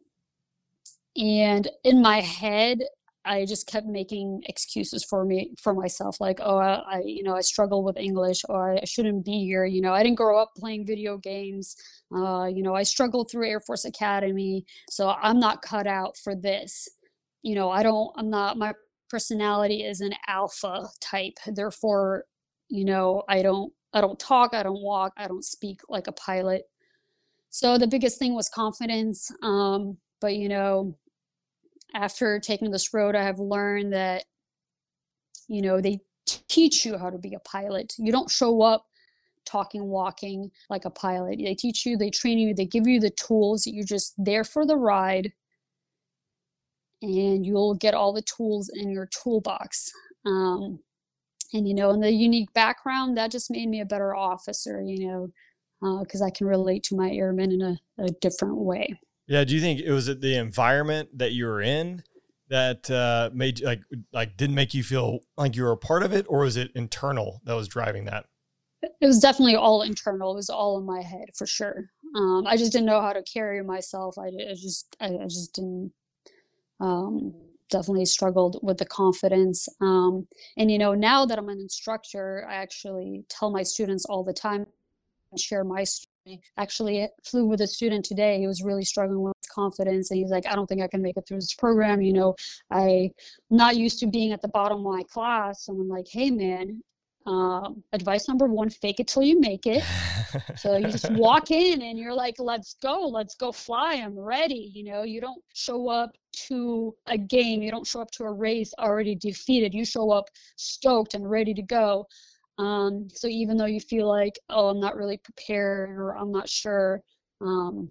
and 1.17 1.67
in 1.83 2.01
my 2.01 2.21
head 2.21 2.79
i 3.25 3.45
just 3.45 3.67
kept 3.67 3.85
making 3.85 4.41
excuses 4.47 5.03
for 5.03 5.23
me 5.23 5.53
for 5.61 5.73
myself 5.73 6.19
like 6.19 6.39
oh 6.41 6.57
I, 6.57 6.73
I, 6.73 7.01
you 7.05 7.23
know 7.23 7.35
i 7.35 7.41
struggle 7.41 7.83
with 7.83 7.97
english 7.97 8.41
or 8.49 8.73
i 8.73 8.83
shouldn't 8.85 9.23
be 9.23 9.43
here 9.45 9.65
you 9.65 9.81
know 9.81 9.93
i 9.93 10.01
didn't 10.01 10.17
grow 10.17 10.39
up 10.39 10.51
playing 10.57 10.85
video 10.85 11.17
games 11.17 11.75
uh, 12.15 12.45
you 12.45 12.63
know 12.63 12.75
i 12.75 12.83
struggled 12.83 13.29
through 13.29 13.47
air 13.47 13.59
force 13.59 13.85
academy 13.85 14.65
so 14.89 15.09
i'm 15.21 15.39
not 15.39 15.61
cut 15.61 15.87
out 15.87 16.17
for 16.17 16.35
this. 16.35 16.89
You 17.43 17.55
know 17.55 17.69
i 17.69 17.83
don't 17.83 18.11
i'm 18.17 18.29
not 18.29 18.57
my 18.57 18.73
personality 19.09 19.83
is 19.83 20.01
an 20.01 20.13
alpha 20.27 20.87
type 20.99 21.37
therefore 21.45 22.23
you 22.69 22.85
know 22.85 23.23
i 23.29 23.41
don't 23.41 23.71
i 23.93 24.01
don't 24.01 24.17
talk 24.17 24.53
i 24.53 24.63
don't 24.63 24.81
walk 24.81 25.13
i 25.17 25.27
don't 25.27 25.45
speak 25.45 25.81
like 25.89 26.07
a 26.07 26.13
pilot. 26.13 26.63
So 27.49 27.77
the 27.77 27.85
biggest 27.85 28.17
thing 28.17 28.33
was 28.33 28.49
confidence 28.49 29.29
um, 29.43 29.97
but 30.23 30.35
you 30.35 30.47
know 30.47 30.97
after 31.93 32.39
taking 32.39 32.71
this 32.71 32.93
road, 32.93 33.15
I 33.15 33.23
have 33.23 33.39
learned 33.39 33.93
that, 33.93 34.23
you 35.47 35.61
know, 35.61 35.79
they 35.79 35.99
teach 36.25 36.85
you 36.85 36.97
how 36.97 37.09
to 37.09 37.17
be 37.17 37.33
a 37.33 37.39
pilot. 37.39 37.93
You 37.97 38.11
don't 38.11 38.29
show 38.29 38.61
up 38.61 38.85
talking, 39.45 39.83
walking 39.85 40.51
like 40.69 40.85
a 40.85 40.89
pilot. 40.89 41.39
They 41.43 41.55
teach 41.55 41.85
you, 41.85 41.97
they 41.97 42.09
train 42.09 42.37
you, 42.39 42.53
they 42.53 42.65
give 42.65 42.87
you 42.87 42.99
the 42.99 43.11
tools. 43.11 43.67
You're 43.67 43.85
just 43.85 44.13
there 44.17 44.43
for 44.43 44.65
the 44.65 44.77
ride, 44.77 45.31
and 47.01 47.45
you'll 47.45 47.75
get 47.75 47.93
all 47.93 48.13
the 48.13 48.23
tools 48.23 48.71
in 48.73 48.89
your 48.89 49.07
toolbox. 49.07 49.91
Um, 50.25 50.79
and 51.53 51.67
you 51.67 51.73
know, 51.73 51.91
in 51.91 51.99
the 51.99 52.11
unique 52.11 52.51
background, 52.53 53.17
that 53.17 53.31
just 53.31 53.51
made 53.51 53.69
me 53.69 53.81
a 53.81 53.85
better 53.85 54.15
officer. 54.15 54.81
You 54.81 55.07
know, 55.07 55.99
because 55.99 56.21
uh, 56.21 56.25
I 56.25 56.29
can 56.31 56.47
relate 56.47 56.83
to 56.83 56.95
my 56.95 57.11
airmen 57.11 57.51
in 57.51 57.61
a, 57.61 57.77
a 57.99 58.09
different 58.21 58.57
way. 58.57 58.97
Yeah. 59.27 59.43
Do 59.43 59.55
you 59.55 59.61
think 59.61 59.79
it 59.79 59.91
was 59.91 60.07
the 60.07 60.35
environment 60.35 61.17
that 61.17 61.31
you 61.31 61.45
were 61.45 61.61
in 61.61 62.03
that 62.49 62.89
uh, 62.91 63.29
made 63.33 63.61
like 63.61 63.81
like 64.11 64.37
didn't 64.37 64.55
make 64.55 64.73
you 64.73 64.83
feel 64.83 65.19
like 65.37 65.55
you 65.55 65.63
were 65.63 65.71
a 65.71 65.77
part 65.77 66.03
of 66.03 66.13
it, 66.13 66.25
or 66.29 66.41
was 66.41 66.57
it 66.57 66.71
internal 66.75 67.41
that 67.45 67.53
was 67.53 67.67
driving 67.67 68.05
that? 68.05 68.25
It 68.83 69.07
was 69.07 69.19
definitely 69.19 69.55
all 69.55 69.81
internal. 69.81 70.33
It 70.33 70.35
was 70.35 70.49
all 70.49 70.77
in 70.77 70.85
my 70.85 71.01
head 71.01 71.29
for 71.35 71.47
sure. 71.47 71.89
Um, 72.15 72.45
I 72.45 72.57
just 72.57 72.71
didn't 72.71 72.85
know 72.85 73.01
how 73.01 73.13
to 73.13 73.23
carry 73.23 73.63
myself. 73.63 74.17
I, 74.17 74.27
I 74.27 74.53
just 74.53 74.95
I, 74.99 75.07
I, 75.07 75.23
just 75.23 75.55
didn't 75.55 75.91
um, 76.79 77.33
definitely 77.69 78.05
struggled 78.05 78.59
with 78.61 78.77
the 78.77 78.85
confidence. 78.85 79.67
Um, 79.81 80.27
and 80.57 80.69
you 80.69 80.77
know, 80.77 80.93
now 80.93 81.25
that 81.25 81.39
I'm 81.39 81.49
an 81.49 81.59
instructor, 81.59 82.45
I 82.47 82.55
actually 82.55 83.25
tell 83.29 83.49
my 83.49 83.63
students 83.63 84.05
all 84.05 84.23
the 84.23 84.33
time 84.33 84.65
and 85.31 85.39
share 85.39 85.63
my. 85.63 85.85
Actually, 86.57 87.07
flew 87.23 87.45
with 87.45 87.61
a 87.61 87.67
student 87.67 88.05
today. 88.05 88.39
He 88.39 88.47
was 88.47 88.63
really 88.63 88.85
struggling 88.85 89.21
with 89.21 89.33
confidence, 89.49 90.09
and 90.09 90.19
he's 90.19 90.31
like, 90.31 90.47
"I 90.47 90.55
don't 90.55 90.67
think 90.67 90.81
I 90.81 90.87
can 90.87 91.01
make 91.01 91.17
it 91.17 91.25
through 91.27 91.37
this 91.37 91.53
program." 91.53 92.01
You 92.01 92.13
know, 92.13 92.35
I'm 92.71 93.09
not 93.49 93.75
used 93.75 93.99
to 93.99 94.07
being 94.07 94.31
at 94.31 94.41
the 94.41 94.47
bottom 94.47 94.85
of 94.85 94.93
my 94.93 95.03
class, 95.03 95.67
and 95.67 95.79
I'm 95.79 95.89
like, 95.89 96.07
"Hey, 96.09 96.31
man, 96.31 96.81
um, 97.25 97.83
advice 97.93 98.27
number 98.27 98.47
one 98.47 98.69
fake 98.69 98.99
it 98.99 99.07
till 99.07 99.23
you 99.23 99.39
make 99.39 99.65
it. 99.65 99.83
So 100.57 100.77
you 100.77 100.87
just 100.87 101.09
walk 101.11 101.51
in 101.51 101.81
and 101.81 101.97
you're 101.97 102.13
like 102.13 102.35
let's 102.39 102.75
go 102.81 103.07
let's 103.07 103.35
go 103.35 103.51
fly 103.51 103.93
i'm 103.95 104.17
ready 104.17 104.71
you 104.73 104.83
know. 104.83 105.03
You 105.03 105.21
don't 105.21 105.41
show 105.53 105.89
up 105.89 106.11
to 106.47 106.95
a 107.05 107.17
game 107.17 107.61
you 107.61 107.71
don't 107.71 107.87
show 107.87 108.01
up 108.01 108.11
to 108.11 108.23
a 108.23 108.31
race 108.31 108.73
already 108.79 109.15
defeated. 109.15 109.73
You 109.73 109.85
show 109.85 110.11
up 110.11 110.25
stoked 110.55 111.13
and 111.13 111.29
ready 111.29 111.53
to 111.53 111.61
go 111.61 112.07
um, 112.57 113.07
so 113.11 113.27
even 113.27 113.57
though 113.57 113.65
you 113.65 113.79
feel 113.79 114.07
like 114.07 114.37
oh 114.49 114.69
i'm 114.69 114.79
not 114.79 114.95
really 114.95 115.17
prepared 115.17 115.89
or 115.91 116.17
i'm 116.17 116.31
not 116.31 116.49
sure 116.49 117.01
um, 117.41 117.89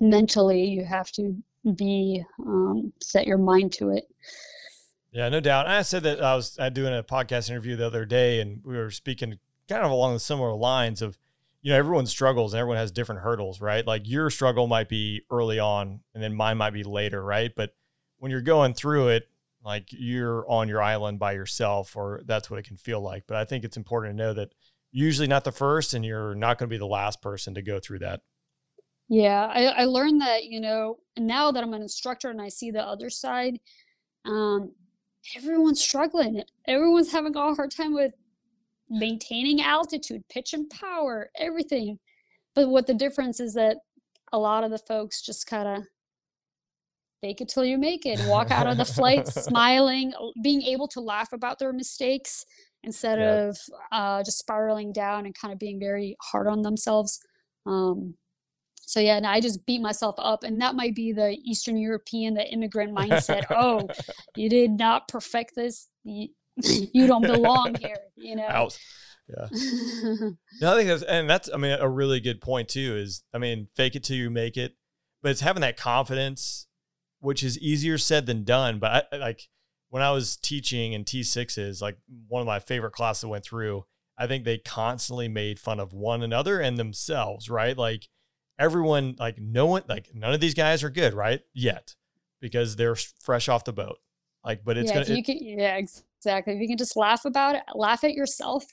mentally 0.00 0.64
you 0.64 0.84
have 0.84 1.10
to 1.12 1.36
be 1.76 2.24
um, 2.46 2.92
set 3.00 3.26
your 3.26 3.38
mind 3.38 3.72
to 3.72 3.90
it 3.90 4.08
yeah, 5.10 5.28
no 5.28 5.40
doubt. 5.40 5.66
I 5.66 5.82
said 5.82 6.02
that 6.02 6.22
I 6.22 6.34
was 6.36 6.58
doing 6.72 6.94
a 6.94 7.02
podcast 7.02 7.48
interview 7.48 7.76
the 7.76 7.86
other 7.86 8.04
day, 8.04 8.40
and 8.40 8.60
we 8.64 8.76
were 8.76 8.90
speaking 8.90 9.38
kind 9.68 9.84
of 9.84 9.90
along 9.90 10.14
the 10.14 10.20
similar 10.20 10.54
lines 10.54 11.00
of, 11.02 11.18
you 11.62 11.72
know, 11.72 11.78
everyone 11.78 12.06
struggles 12.06 12.52
and 12.52 12.60
everyone 12.60 12.76
has 12.78 12.90
different 12.90 13.22
hurdles, 13.22 13.60
right? 13.60 13.86
Like 13.86 14.02
your 14.04 14.30
struggle 14.30 14.66
might 14.66 14.88
be 14.88 15.22
early 15.30 15.58
on, 15.58 16.00
and 16.14 16.22
then 16.22 16.34
mine 16.34 16.58
might 16.58 16.72
be 16.72 16.84
later, 16.84 17.22
right? 17.22 17.50
But 17.54 17.74
when 18.18 18.30
you're 18.30 18.42
going 18.42 18.74
through 18.74 19.08
it, 19.08 19.28
like 19.68 19.88
you're 19.90 20.48
on 20.50 20.66
your 20.66 20.82
island 20.82 21.18
by 21.18 21.32
yourself, 21.32 21.94
or 21.94 22.22
that's 22.24 22.50
what 22.50 22.58
it 22.58 22.66
can 22.66 22.78
feel 22.78 23.00
like. 23.00 23.24
But 23.28 23.36
I 23.36 23.44
think 23.44 23.64
it's 23.64 23.76
important 23.76 24.16
to 24.16 24.24
know 24.24 24.32
that 24.34 24.54
usually 24.90 25.28
not 25.28 25.44
the 25.44 25.52
first, 25.52 25.92
and 25.92 26.04
you're 26.04 26.34
not 26.34 26.58
going 26.58 26.68
to 26.68 26.74
be 26.74 26.78
the 26.78 26.86
last 26.86 27.20
person 27.20 27.54
to 27.54 27.62
go 27.62 27.78
through 27.78 27.98
that. 28.00 28.22
Yeah, 29.10 29.46
I, 29.46 29.64
I 29.66 29.84
learned 29.84 30.20
that, 30.22 30.44
you 30.44 30.60
know, 30.60 30.98
now 31.18 31.50
that 31.52 31.62
I'm 31.62 31.74
an 31.74 31.82
instructor 31.82 32.30
and 32.30 32.40
I 32.40 32.48
see 32.48 32.70
the 32.70 32.82
other 32.82 33.10
side, 33.10 33.58
um, 34.24 34.72
everyone's 35.36 35.82
struggling. 35.82 36.42
Everyone's 36.66 37.12
having 37.12 37.36
a 37.36 37.54
hard 37.54 37.70
time 37.70 37.94
with 37.94 38.12
maintaining 38.90 39.60
altitude, 39.60 40.24
pitch 40.28 40.54
and 40.54 40.68
power, 40.70 41.30
everything. 41.36 41.98
But 42.54 42.68
what 42.68 42.86
the 42.86 42.94
difference 42.94 43.40
is 43.40 43.54
that 43.54 43.78
a 44.32 44.38
lot 44.38 44.64
of 44.64 44.70
the 44.70 44.78
folks 44.78 45.22
just 45.22 45.46
kind 45.46 45.68
of 45.68 45.84
fake 47.20 47.40
it 47.40 47.48
till 47.48 47.64
you 47.64 47.78
make 47.78 48.06
it, 48.06 48.20
walk 48.26 48.50
out 48.50 48.66
of 48.66 48.76
the 48.76 48.84
flight 48.84 49.26
smiling, 49.28 50.12
being 50.42 50.62
able 50.62 50.88
to 50.88 51.00
laugh 51.00 51.32
about 51.32 51.58
their 51.58 51.72
mistakes 51.72 52.44
instead 52.84 53.18
yeah. 53.18 53.48
of 53.48 53.58
uh, 53.92 54.22
just 54.22 54.38
spiraling 54.38 54.92
down 54.92 55.26
and 55.26 55.34
kind 55.34 55.52
of 55.52 55.58
being 55.58 55.80
very 55.80 56.16
hard 56.20 56.46
on 56.46 56.62
themselves. 56.62 57.20
Um, 57.66 58.14
so 58.88 59.00
yeah, 59.00 59.16
and 59.18 59.26
I 59.26 59.40
just 59.40 59.66
beat 59.66 59.82
myself 59.82 60.14
up, 60.16 60.44
and 60.44 60.62
that 60.62 60.74
might 60.74 60.94
be 60.94 61.12
the 61.12 61.36
Eastern 61.44 61.76
European, 61.76 62.32
the 62.32 62.50
immigrant 62.50 62.96
mindset. 62.96 63.44
oh, 63.50 63.86
you 64.36 64.48
did 64.48 64.70
not 64.70 65.08
perfect 65.08 65.54
this. 65.54 65.88
You, 66.04 66.28
you 66.56 67.06
don't 67.06 67.22
belong 67.26 67.74
here. 67.80 67.96
You 68.16 68.36
know. 68.36 68.46
Out. 68.48 68.78
Yeah. 69.28 69.46
no, 70.62 70.72
I 70.72 70.76
think 70.76 70.88
that's 70.88 71.02
and 71.02 71.28
that's 71.28 71.50
I 71.52 71.58
mean 71.58 71.76
a 71.78 71.88
really 71.88 72.18
good 72.18 72.40
point 72.40 72.68
too. 72.70 72.96
Is 72.96 73.22
I 73.34 73.36
mean 73.36 73.68
fake 73.76 73.94
it 73.94 74.04
till 74.04 74.16
you 74.16 74.30
make 74.30 74.56
it, 74.56 74.72
but 75.22 75.32
it's 75.32 75.42
having 75.42 75.60
that 75.60 75.76
confidence, 75.76 76.66
which 77.20 77.42
is 77.42 77.58
easier 77.58 77.98
said 77.98 78.26
than 78.26 78.44
done. 78.44 78.78
But 78.78 79.08
I, 79.12 79.16
like 79.16 79.48
when 79.90 80.02
I 80.02 80.10
was 80.10 80.36
teaching 80.36 80.92
in 80.92 81.04
T 81.04 81.22
sixes, 81.22 81.80
like 81.82 81.98
one 82.28 82.40
of 82.40 82.46
my 82.46 82.58
favorite 82.58 82.92
classes 82.92 83.24
I 83.24 83.28
went 83.28 83.44
through, 83.44 83.84
I 84.16 84.26
think 84.26 84.44
they 84.44 84.58
constantly 84.58 85.28
made 85.28 85.58
fun 85.58 85.80
of 85.80 85.92
one 85.92 86.22
another 86.22 86.60
and 86.60 86.78
themselves. 86.78 87.48
Right, 87.48 87.76
like 87.76 88.08
everyone 88.58 89.14
like 89.18 89.38
no 89.38 89.66
one 89.66 89.82
like 89.88 90.10
none 90.14 90.34
of 90.34 90.40
these 90.40 90.54
guys 90.54 90.82
are 90.82 90.90
good 90.90 91.14
right 91.14 91.40
yet 91.54 91.94
because 92.40 92.76
they're 92.76 92.96
fresh 93.22 93.48
off 93.48 93.64
the 93.64 93.72
boat 93.72 93.98
like 94.44 94.64
but 94.64 94.76
it's 94.76 94.90
yeah, 94.90 95.02
gonna 95.04 95.14
you 95.16 95.22
can, 95.22 95.38
yeah 95.40 95.76
exactly 95.76 96.54
if 96.54 96.60
you 96.60 96.68
can 96.68 96.76
just 96.76 96.96
laugh 96.96 97.24
about 97.24 97.54
it 97.54 97.62
laugh 97.74 98.02
at 98.04 98.14
yourself 98.14 98.64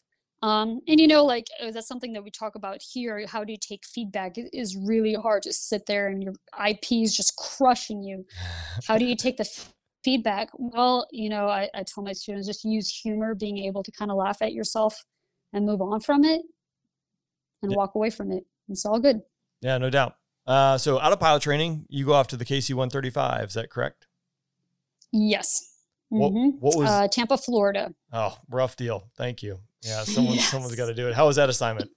um, 0.41 0.81
and 0.87 0.99
you 0.99 1.07
know 1.07 1.23
like 1.23 1.47
uh, 1.61 1.71
that's 1.71 1.87
something 1.87 2.13
that 2.13 2.23
we 2.23 2.29
talk 2.29 2.55
about 2.55 2.81
here 2.81 3.25
how 3.27 3.43
do 3.43 3.51
you 3.51 3.57
take 3.59 3.85
feedback 3.85 4.37
it 4.37 4.49
is 4.53 4.75
really 4.75 5.13
hard 5.13 5.43
to 5.43 5.53
sit 5.53 5.85
there 5.85 6.07
and 6.07 6.23
your 6.23 6.33
ip 6.67 6.91
is 6.91 7.15
just 7.15 7.35
crushing 7.35 8.03
you 8.03 8.25
how 8.87 8.97
do 8.97 9.05
you 9.05 9.15
take 9.15 9.37
the 9.37 9.43
f- 9.45 9.73
feedback 10.03 10.49
well 10.53 11.07
you 11.11 11.29
know 11.29 11.47
I, 11.47 11.69
I 11.73 11.83
tell 11.83 12.03
my 12.03 12.13
students 12.13 12.47
just 12.47 12.63
use 12.63 12.89
humor 12.89 13.33
being 13.33 13.57
able 13.59 13.81
to 13.83 13.91
kind 13.91 14.11
of 14.11 14.17
laugh 14.17 14.41
at 14.41 14.53
yourself 14.53 15.03
and 15.53 15.65
move 15.65 15.81
on 15.81 15.99
from 15.99 16.23
it 16.23 16.41
and 17.63 17.71
yeah. 17.71 17.77
walk 17.77 17.95
away 17.95 18.09
from 18.09 18.31
it 18.31 18.45
it's 18.69 18.85
all 18.85 18.99
good 18.99 19.21
yeah, 19.65 19.79
no 19.79 19.89
doubt. 19.89 20.15
Uh, 20.45 20.77
so 20.77 20.99
out 20.99 21.11
of 21.11 21.19
pilot 21.19 21.41
training, 21.41 21.85
you 21.89 22.05
go 22.05 22.13
off 22.13 22.27
to 22.27 22.37
the 22.37 22.45
KC 22.45 22.75
135. 22.75 23.47
Is 23.47 23.53
that 23.55 23.71
correct? 23.71 24.05
Yes. 25.11 25.47
What, 26.09 26.33
mm-hmm. 26.33 26.57
what 26.59 26.77
was 26.77 26.87
uh, 26.87 27.07
Tampa, 27.07 27.35
Florida? 27.37 27.93
Oh, 28.13 28.37
rough 28.49 28.75
deal. 28.75 29.09
Thank 29.17 29.41
you. 29.41 29.59
Yeah, 29.81 30.03
someone 30.03 30.35
yes. 30.35 30.49
someone's 30.49 30.75
got 30.75 30.87
to 30.87 30.93
do 30.93 31.07
it. 31.07 31.15
How 31.15 31.27
was 31.27 31.35
that 31.35 31.49
assignment? 31.49 31.89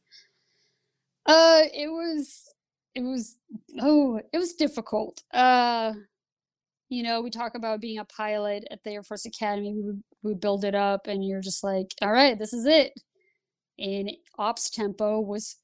Uh, 1.27 1.63
it 1.75 1.89
was 1.89 2.55
it 2.95 3.03
was 3.03 3.37
oh, 3.81 4.21
it 4.33 4.39
was 4.39 4.55
difficult. 4.55 5.23
Uh, 5.33 5.93
you 6.89 7.03
know, 7.03 7.21
we 7.21 7.31
talk 7.31 7.55
about 7.55 7.81
being 7.81 7.99
a 7.99 8.05
pilot 8.05 8.65
at 8.71 8.83
the 8.83 8.91
Air 8.93 9.03
Force 9.03 9.27
Academy. 9.27 9.75
We 9.75 9.93
we 10.23 10.35
build 10.35 10.65
it 10.65 10.75
up, 10.75 11.07
and 11.07 11.25
you're 11.25 11.41
just 11.41 11.63
like, 11.63 11.95
all 12.03 12.13
right, 12.13 12.39
this 12.39 12.53
is 12.53 12.67
it. 12.67 12.93
And 13.79 14.11
ops 14.39 14.71
tempo 14.71 15.21
was 15.21 15.57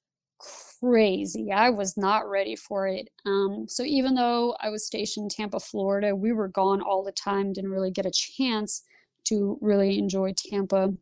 crazy. 0.81 1.51
I 1.53 1.71
was 1.71 1.97
not 1.97 2.29
ready 2.29 2.57
for 2.57 2.87
it. 2.87 3.09
Um, 3.27 3.67
so 3.69 3.83
even 3.83 4.15
though 4.15 4.57
I 4.61 4.69
was 4.69 4.87
stationed 4.87 5.25
in 5.25 5.29
Tampa, 5.31 5.61
Florida, 5.61 6.15
we 6.15 6.33
were 6.33 6.49
gone 6.49 6.83
all 6.83 7.03
the 7.03 7.13
time, 7.13 7.53
didn't 7.53 7.71
really 7.71 7.91
get 7.91 8.07
a 8.07 8.13
chance 8.13 8.83
to 9.25 9.59
really 9.61 9.99
enjoy 9.99 10.35
Tampa. 10.37 10.93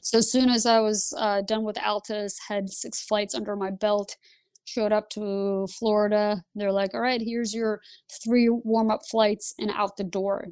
So 0.00 0.18
as 0.18 0.30
soon 0.30 0.48
as 0.48 0.66
I 0.66 0.80
was 0.80 1.12
uh, 1.18 1.42
done 1.42 1.64
with 1.64 1.76
Altus, 1.76 2.34
had 2.48 2.68
six 2.70 3.02
flights 3.02 3.34
under 3.34 3.56
my 3.56 3.70
belt, 3.70 4.16
showed 4.64 4.92
up 4.92 5.10
to 5.10 5.66
Florida. 5.78 6.42
They're 6.54 6.72
like, 6.72 6.94
all 6.94 7.00
right, 7.00 7.20
here's 7.20 7.54
your 7.54 7.80
three 8.24 8.48
warm 8.48 8.90
up 8.90 9.00
flights 9.10 9.54
and 9.58 9.70
out 9.70 9.96
the 9.96 10.04
door. 10.04 10.46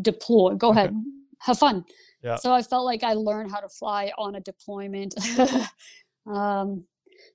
Deploy. 0.00 0.54
Go 0.54 0.70
ahead. 0.70 0.94
Have 1.40 1.58
fun. 1.58 1.84
Yeah. 2.22 2.36
So 2.36 2.52
I 2.52 2.62
felt 2.62 2.84
like 2.84 3.02
I 3.02 3.14
learned 3.14 3.50
how 3.50 3.60
to 3.60 3.68
fly 3.68 4.12
on 4.18 4.34
a 4.34 4.40
deployment. 4.40 5.14
um, 6.26 6.84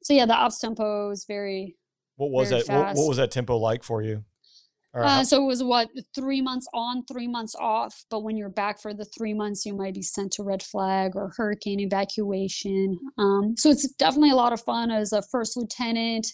so 0.03 0.13
yeah, 0.13 0.25
the 0.25 0.36
ops 0.36 0.60
tempo 0.60 1.12
is 1.12 1.25
very. 1.27 1.75
What 2.17 2.31
was 2.31 2.50
very 2.50 2.63
that? 2.63 2.88
What, 2.88 2.95
what, 2.95 3.07
was 3.07 3.17
that 3.17 3.31
tempo 3.31 3.57
like 3.57 3.84
for 3.84 4.01
you? 4.01 4.24
Uh, 5.04 5.24
so 5.24 5.44
it 5.44 5.46
was 5.46 5.64
what 5.64 5.90
three 6.14 6.42
months 6.42 6.68
on, 6.74 7.04
three 7.06 7.28
months 7.28 7.56
off. 7.60 8.06
But 8.10 8.24
when 8.24 8.38
you're 8.38 8.50
back 8.50 8.82
for 8.82 8.94
the 8.94 9.06
three 9.06 9.34
months, 9.34 9.66
you 9.66 9.75
might 9.75 9.94
be 9.94 10.02
sent 10.02 10.32
to 10.34 10.44
red 10.44 10.64
flag 10.64 11.16
or 11.16 11.32
hurricane 11.36 11.80
evacuation. 11.80 12.98
Um, 13.18 13.56
so 13.58 13.70
it's 13.70 13.88
definitely 13.96 14.32
a 14.32 14.36
lot 14.36 14.54
of 14.54 14.62
fun 14.62 14.92
as 14.92 15.12
a 15.12 15.22
first 15.22 15.58
lieutenant. 15.58 16.28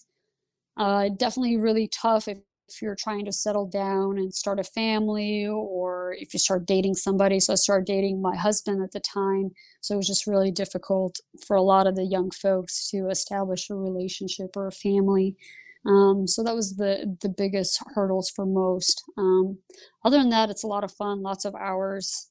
Uh, 0.77 1.09
definitely 1.17 1.57
really 1.57 1.87
tough 1.87 2.27
if 2.27 2.37
if 2.73 2.81
you're 2.81 2.95
trying 2.95 3.25
to 3.25 3.31
settle 3.31 3.65
down 3.65 4.17
and 4.17 4.33
start 4.33 4.59
a 4.59 4.63
family 4.63 5.45
or 5.45 6.15
if 6.17 6.33
you 6.33 6.39
start 6.39 6.65
dating 6.65 6.95
somebody. 6.95 7.39
So 7.39 7.53
I 7.53 7.55
started 7.55 7.85
dating 7.85 8.21
my 8.21 8.35
husband 8.35 8.81
at 8.81 8.91
the 8.91 9.01
time. 9.01 9.51
So 9.81 9.93
it 9.95 9.97
was 9.97 10.07
just 10.07 10.27
really 10.27 10.51
difficult 10.51 11.19
for 11.45 11.55
a 11.55 11.61
lot 11.61 11.87
of 11.87 11.95
the 11.95 12.05
young 12.05 12.31
folks 12.31 12.89
to 12.91 13.09
establish 13.09 13.69
a 13.69 13.75
relationship 13.75 14.55
or 14.55 14.67
a 14.67 14.71
family. 14.71 15.35
Um, 15.85 16.27
so 16.27 16.43
that 16.43 16.55
was 16.55 16.75
the 16.75 17.17
the 17.21 17.29
biggest 17.29 17.81
hurdles 17.95 18.29
for 18.29 18.45
most. 18.45 19.03
Um, 19.17 19.57
other 20.05 20.19
than 20.19 20.29
that, 20.29 20.49
it's 20.49 20.63
a 20.63 20.67
lot 20.67 20.83
of 20.83 20.91
fun, 20.91 21.21
lots 21.21 21.45
of 21.45 21.55
hours. 21.55 22.29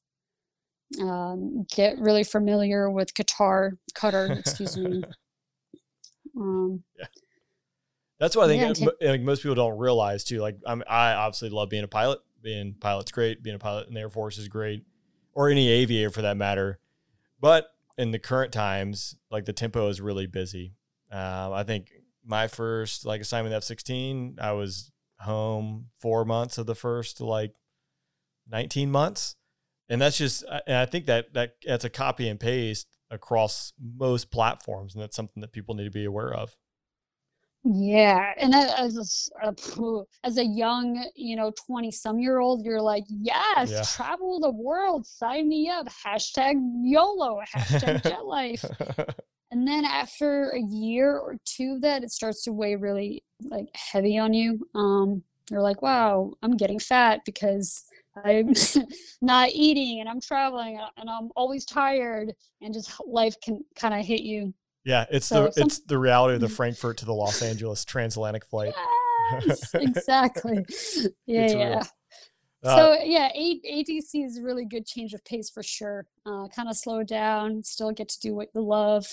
Um, 1.00 1.66
get 1.74 1.98
really 1.98 2.24
familiar 2.24 2.90
with 2.90 3.14
Qatar, 3.14 3.72
cutter, 3.94 4.32
excuse 4.38 4.76
me. 4.76 5.02
Um, 6.36 6.84
yeah. 6.98 7.06
That's 8.20 8.36
what 8.36 8.44
I 8.44 8.48
think 8.48 8.78
yeah, 9.00 9.10
like 9.10 9.22
most 9.22 9.42
people 9.42 9.54
don't 9.54 9.78
realize 9.78 10.24
too. 10.24 10.40
Like 10.40 10.58
I'm, 10.66 10.82
I 10.88 11.14
obviously 11.14 11.48
love 11.48 11.70
being 11.70 11.84
a 11.84 11.88
pilot. 11.88 12.20
Being 12.42 12.74
pilot's 12.78 13.10
great. 13.10 13.42
Being 13.42 13.56
a 13.56 13.58
pilot 13.58 13.88
in 13.88 13.94
the 13.94 14.00
Air 14.00 14.10
Force 14.10 14.38
is 14.38 14.48
great, 14.48 14.84
or 15.34 15.48
any 15.48 15.68
aviator 15.68 16.10
for 16.10 16.22
that 16.22 16.36
matter. 16.36 16.78
But 17.40 17.66
in 17.96 18.10
the 18.10 18.18
current 18.18 18.52
times, 18.52 19.16
like 19.30 19.46
the 19.46 19.52
tempo 19.52 19.88
is 19.88 20.00
really 20.00 20.26
busy. 20.26 20.74
Um, 21.10 21.52
I 21.52 21.64
think 21.64 21.90
my 22.30 22.46
first 22.46 23.04
like 23.04 23.20
assignment 23.20 23.54
F-16, 23.56 24.40
I 24.40 24.52
was 24.52 24.90
home 25.18 25.88
four 26.00 26.24
months 26.24 26.56
of 26.56 26.64
the 26.66 26.74
first 26.76 27.20
like 27.20 27.52
19 28.48 28.90
months, 28.90 29.34
and 29.88 30.00
that's 30.00 30.16
just. 30.16 30.44
And 30.66 30.76
I 30.76 30.86
think 30.86 31.06
that 31.06 31.34
that 31.34 31.54
that's 31.66 31.84
a 31.84 31.90
copy 31.90 32.28
and 32.28 32.40
paste 32.40 32.86
across 33.10 33.72
most 33.78 34.30
platforms, 34.30 34.94
and 34.94 35.02
that's 35.02 35.16
something 35.16 35.40
that 35.40 35.52
people 35.52 35.74
need 35.74 35.84
to 35.84 35.90
be 35.90 36.04
aware 36.04 36.32
of. 36.32 36.56
Yeah, 37.64 38.32
and 38.38 38.54
as 38.54 38.96
a, 38.96 40.02
as 40.24 40.38
a 40.38 40.44
young, 40.44 41.04
you 41.14 41.36
know, 41.36 41.52
twenty 41.66 41.90
some 41.90 42.18
year 42.18 42.38
old, 42.38 42.64
you're 42.64 42.80
like, 42.80 43.04
yes, 43.08 43.70
Yeah. 43.70 43.82
travel 43.82 44.40
the 44.40 44.50
world, 44.50 45.06
sign 45.06 45.48
me 45.48 45.68
up. 45.68 45.86
Hashtag 45.88 46.54
YOLO, 46.84 47.40
hashtag 47.54 48.02
jet 48.08 48.24
life. 48.24 48.64
And 49.52 49.66
then 49.66 49.84
after 49.84 50.50
a 50.50 50.60
year 50.60 51.16
or 51.18 51.36
two 51.44 51.72
of 51.74 51.80
that, 51.82 52.02
it 52.04 52.10
starts 52.12 52.44
to 52.44 52.52
weigh 52.52 52.76
really 52.76 53.24
like 53.42 53.68
heavy 53.74 54.16
on 54.18 54.32
you. 54.32 54.66
Um, 54.74 55.22
you're 55.50 55.62
like, 55.62 55.82
wow, 55.82 56.32
I'm 56.42 56.56
getting 56.56 56.78
fat 56.78 57.20
because 57.24 57.82
I'm 58.24 58.52
not 59.20 59.50
eating 59.52 60.00
and 60.00 60.08
I'm 60.08 60.20
traveling 60.20 60.78
and 60.96 61.10
I'm 61.10 61.30
always 61.34 61.64
tired 61.64 62.32
and 62.60 62.72
just 62.72 62.92
life 63.04 63.34
can 63.42 63.64
kind 63.74 63.92
of 63.94 64.04
hit 64.06 64.20
you. 64.20 64.54
yeah, 64.84 65.06
it's 65.10 65.26
So 65.26 65.46
the 65.46 65.52
some- 65.52 65.66
it's 65.66 65.80
the 65.80 65.98
reality 65.98 66.34
of 66.36 66.40
the 66.40 66.48
Frankfurt 66.48 66.98
to 66.98 67.04
the 67.04 67.14
Los 67.14 67.42
Angeles 67.42 67.84
transatlantic 67.84 68.44
flight. 68.46 68.72
Yes, 69.46 69.70
exactly. 69.74 70.64
Yeah, 71.26 71.42
It's 71.42 71.54
real. 71.54 71.62
yeah. 71.62 71.82
Uh, 72.62 72.76
So 72.76 72.92
yeah, 73.02 73.30
A- 73.34 73.60
ATC 73.64 74.24
is 74.24 74.38
a 74.38 74.42
really 74.42 74.64
good 74.66 74.86
change 74.86 75.12
of 75.14 75.24
pace 75.24 75.50
for 75.50 75.62
sure. 75.64 76.06
Uh, 76.26 76.46
kind 76.54 76.68
of 76.68 76.76
slow 76.76 77.02
down, 77.02 77.62
still 77.64 77.90
get 77.90 78.08
to 78.10 78.20
do 78.20 78.34
what 78.34 78.48
you 78.54 78.60
love, 78.60 79.06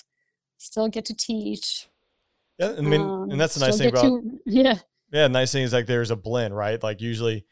still 0.58 0.88
get 0.90 1.06
to 1.06 1.16
teach. 1.16 1.88
yeah, 2.60 2.74
I 2.78 2.82
mean, 2.82 3.02
um, 3.02 3.30
and 3.32 3.40
that's 3.40 3.56
the 3.56 3.66
nice 3.66 3.78
thing 3.78 3.90
about 3.90 4.04
to- 4.04 4.40
yeah. 4.46 4.80
Yeah, 5.12 5.28
nice 5.28 5.52
thing 5.52 5.64
is 5.64 5.72
like 5.74 5.86
there's 5.86 6.12
a 6.12 6.16
blend, 6.18 6.56
right? 6.56 6.82
Like 6.84 7.00
usually, 7.02 7.46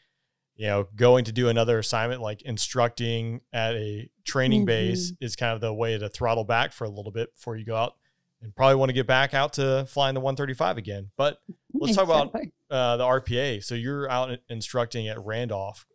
you 0.56 0.66
know, 0.66 0.88
going 0.94 1.24
to 1.24 1.32
do 1.32 1.48
another 1.48 1.78
assignment, 1.78 2.20
like 2.20 2.42
instructing 2.42 3.40
at 3.52 3.74
a 3.74 4.10
training 4.24 4.64
base 4.66 5.12
Mm-hmm. 5.12 5.24
is 5.24 5.36
kind 5.36 5.54
of 5.54 5.60
the 5.60 5.72
way 5.72 5.96
to 5.96 6.08
throttle 6.08 6.44
back 6.44 6.72
for 6.72 6.84
a 6.84 6.88
little 6.90 7.12
bit 7.12 7.34
before 7.34 7.56
you 7.56 7.64
go 7.64 7.76
out 7.76 7.94
and 8.42 8.54
probably 8.54 8.74
want 8.76 8.90
to 8.90 8.92
get 8.94 9.06
back 9.06 9.32
out 9.32 9.54
to 9.54 9.86
flying 9.88 10.14
the 10.14 10.20
135 10.20 10.76
again. 10.76 11.10
But 11.16 11.38
let's 11.72 11.96
talk 11.96 12.04
about 12.04 12.34
uh, 12.70 12.96
the 12.98 13.04
RPA. 13.04 13.64
So 13.64 13.74
you're 13.74 14.10
out 14.10 14.38
instructing 14.50 15.08
at 15.08 15.18
Randolph. 15.24 15.86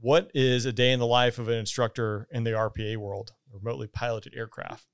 What 0.00 0.30
is 0.34 0.66
a 0.66 0.72
day 0.72 0.92
in 0.92 0.98
the 0.98 1.06
life 1.06 1.38
of 1.38 1.48
an 1.48 1.54
instructor 1.58 2.26
in 2.32 2.44
the 2.44 2.50
RPA 2.50 2.96
world, 2.96 3.32
remotely 3.52 3.86
piloted 3.86 4.34
aircraft? 4.36 4.86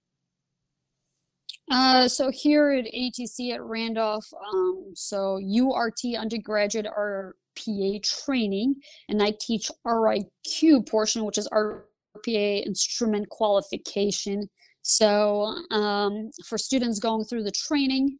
Uh, 1.71 2.09
so 2.09 2.31
here 2.31 2.71
at 2.71 2.87
ATC 2.87 3.53
at 3.53 3.63
Randolph, 3.63 4.27
um, 4.53 4.93
so 4.95 5.39
URT 5.39 6.17
undergraduate 6.19 6.87
RPA 6.87 8.03
training, 8.03 8.77
and 9.09 9.23
I 9.23 9.35
teach 9.39 9.71
RIQ 9.87 10.89
portion, 10.89 11.25
which 11.25 11.37
is 11.37 11.49
RPA 11.49 12.67
instrument 12.67 13.29
qualification. 13.29 14.49
So 14.83 15.55
um, 15.71 16.31
for 16.47 16.57
students 16.57 16.99
going 16.99 17.27
through 17.27 17.43
the 17.43 17.53
training, 17.53 18.19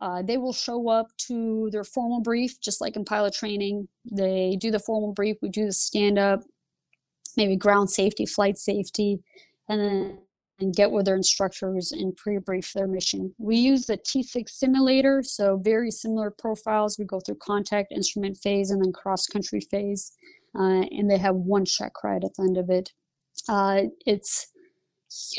uh, 0.00 0.22
they 0.22 0.36
will 0.36 0.52
show 0.52 0.88
up 0.88 1.08
to 1.16 1.68
their 1.72 1.84
formal 1.84 2.20
brief, 2.20 2.60
just 2.60 2.80
like 2.80 2.94
in 2.94 3.04
pilot 3.04 3.34
training. 3.34 3.88
They 4.10 4.56
do 4.60 4.70
the 4.70 4.78
formal 4.78 5.12
brief, 5.12 5.36
we 5.42 5.48
do 5.48 5.66
the 5.66 5.72
stand 5.72 6.18
up, 6.18 6.44
maybe 7.36 7.56
ground 7.56 7.90
safety, 7.90 8.26
flight 8.26 8.58
safety, 8.58 9.18
and 9.68 9.80
then 9.80 10.18
and 10.64 10.74
get 10.74 10.90
with 10.90 11.04
their 11.04 11.14
instructors 11.14 11.92
and 11.92 12.16
pre-brief 12.16 12.72
their 12.72 12.86
mission. 12.86 13.34
We 13.38 13.56
use 13.56 13.86
the 13.86 13.98
T6 13.98 14.48
simulator, 14.48 15.22
so 15.22 15.58
very 15.58 15.90
similar 15.90 16.30
profiles. 16.30 16.98
We 16.98 17.04
go 17.04 17.20
through 17.20 17.36
contact, 17.36 17.92
instrument 17.92 18.38
phase, 18.38 18.70
and 18.70 18.82
then 18.82 18.92
cross-country 18.92 19.60
phase, 19.70 20.12
uh, 20.58 20.86
and 20.90 21.10
they 21.10 21.18
have 21.18 21.36
one 21.36 21.64
check 21.64 22.02
ride 22.02 22.24
at 22.24 22.34
the 22.36 22.42
end 22.42 22.56
of 22.56 22.70
it. 22.70 22.90
Uh, 23.48 23.82
it's 24.06 24.48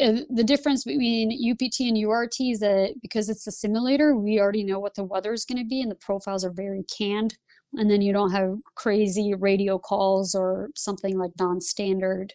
uh, 0.02 0.22
the 0.30 0.44
difference 0.44 0.84
between 0.84 1.32
UPT 1.52 1.82
and 1.82 1.98
URT 1.98 2.36
is 2.40 2.60
that 2.60 2.96
because 3.02 3.28
it's 3.30 3.48
a 3.48 3.52
simulator, 3.52 4.16
we 4.16 4.40
already 4.40 4.64
know 4.64 4.80
what 4.80 4.96
the 4.96 5.04
weather 5.04 5.34
is 5.34 5.44
going 5.44 5.58
to 5.58 5.68
be, 5.68 5.82
and 5.82 5.92
the 5.92 5.96
profiles 5.96 6.46
are 6.46 6.54
very 6.54 6.84
canned. 6.98 7.38
And 7.74 7.92
then 7.92 8.02
you 8.02 8.14
don't 8.14 8.32
have 8.32 8.56
crazy 8.76 9.34
radio 9.34 9.78
calls 9.78 10.34
or 10.34 10.70
something 10.76 11.18
like 11.18 11.32
non-standard 11.38 12.34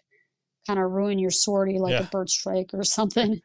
kind 0.66 0.78
of 0.78 0.90
ruin 0.90 1.18
your 1.18 1.30
sortie 1.30 1.78
like 1.78 1.92
Yeah. 1.92 2.02
a 2.06 2.10
bird 2.10 2.28
strike 2.30 2.70
or 2.72 2.84
something. 2.84 3.40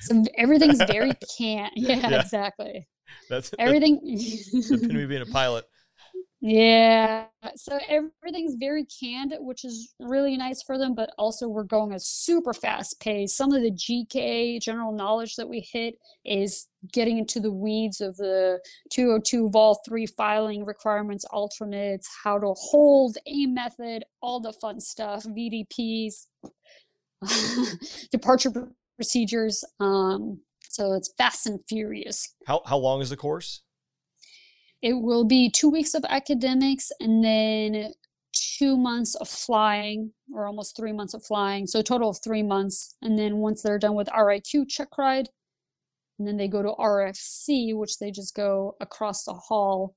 So 0.00 0.24
everything's 0.36 0.78
very 0.82 1.12
canned. 1.38 1.72
Yeah, 1.76 2.08
Yeah. 2.10 2.20
exactly. 2.20 2.86
That's 3.30 3.50
the 3.50 3.60
Everything. 3.60 4.00
epitome 4.04 5.02
of 5.02 5.08
being 5.08 5.22
a 5.22 5.26
pilot. 5.26 5.64
Yeah. 6.48 7.24
So 7.56 7.76
everything's 7.88 8.54
very 8.54 8.84
canned, 8.84 9.34
which 9.40 9.64
is 9.64 9.92
really 9.98 10.36
nice 10.36 10.62
for 10.62 10.78
them, 10.78 10.94
but 10.94 11.10
also 11.18 11.48
we're 11.48 11.64
going 11.64 11.92
a 11.92 11.98
super 11.98 12.54
fast 12.54 13.00
pace. 13.00 13.36
Some 13.36 13.52
of 13.52 13.62
the 13.62 13.72
GK 13.72 14.60
general 14.62 14.92
knowledge 14.92 15.34
that 15.36 15.48
we 15.48 15.58
hit 15.58 15.98
is 16.24 16.68
getting 16.92 17.18
into 17.18 17.40
the 17.40 17.50
weeds 17.50 18.00
of 18.00 18.16
the 18.16 18.60
202 18.90 19.50
Vol 19.50 19.80
3 19.84 20.06
filing 20.06 20.64
requirements, 20.64 21.24
alternates, 21.24 22.08
how 22.22 22.38
to 22.38 22.54
hold, 22.56 23.18
a 23.26 23.46
method, 23.46 24.04
all 24.22 24.38
the 24.38 24.52
fun 24.52 24.78
stuff, 24.78 25.24
VDPs, 25.24 26.26
departure 28.12 28.70
procedures. 28.96 29.64
Um, 29.80 30.38
so 30.68 30.92
it's 30.92 31.12
fast 31.18 31.48
and 31.48 31.58
furious. 31.68 32.36
How 32.46 32.62
how 32.64 32.76
long 32.76 33.00
is 33.00 33.10
the 33.10 33.16
course? 33.16 33.62
It 34.82 34.94
will 34.94 35.24
be 35.24 35.50
two 35.50 35.70
weeks 35.70 35.94
of 35.94 36.04
academics 36.08 36.92
and 37.00 37.24
then 37.24 37.92
two 38.32 38.76
months 38.76 39.14
of 39.14 39.28
flying, 39.28 40.12
or 40.32 40.46
almost 40.46 40.76
three 40.76 40.92
months 40.92 41.14
of 41.14 41.24
flying. 41.24 41.66
So 41.66 41.80
total 41.80 42.10
of 42.10 42.18
three 42.22 42.42
months. 42.42 42.94
And 43.02 43.18
then 43.18 43.38
once 43.38 43.62
they're 43.62 43.78
done 43.78 43.94
with 43.94 44.08
RIQ 44.08 44.68
check 44.68 44.98
ride, 44.98 45.30
and 46.18 46.26
then 46.26 46.36
they 46.36 46.48
go 46.48 46.62
to 46.62 46.72
RFC, 46.78 47.74
which 47.74 47.98
they 47.98 48.10
just 48.10 48.34
go 48.34 48.76
across 48.80 49.24
the 49.24 49.34
hall 49.34 49.94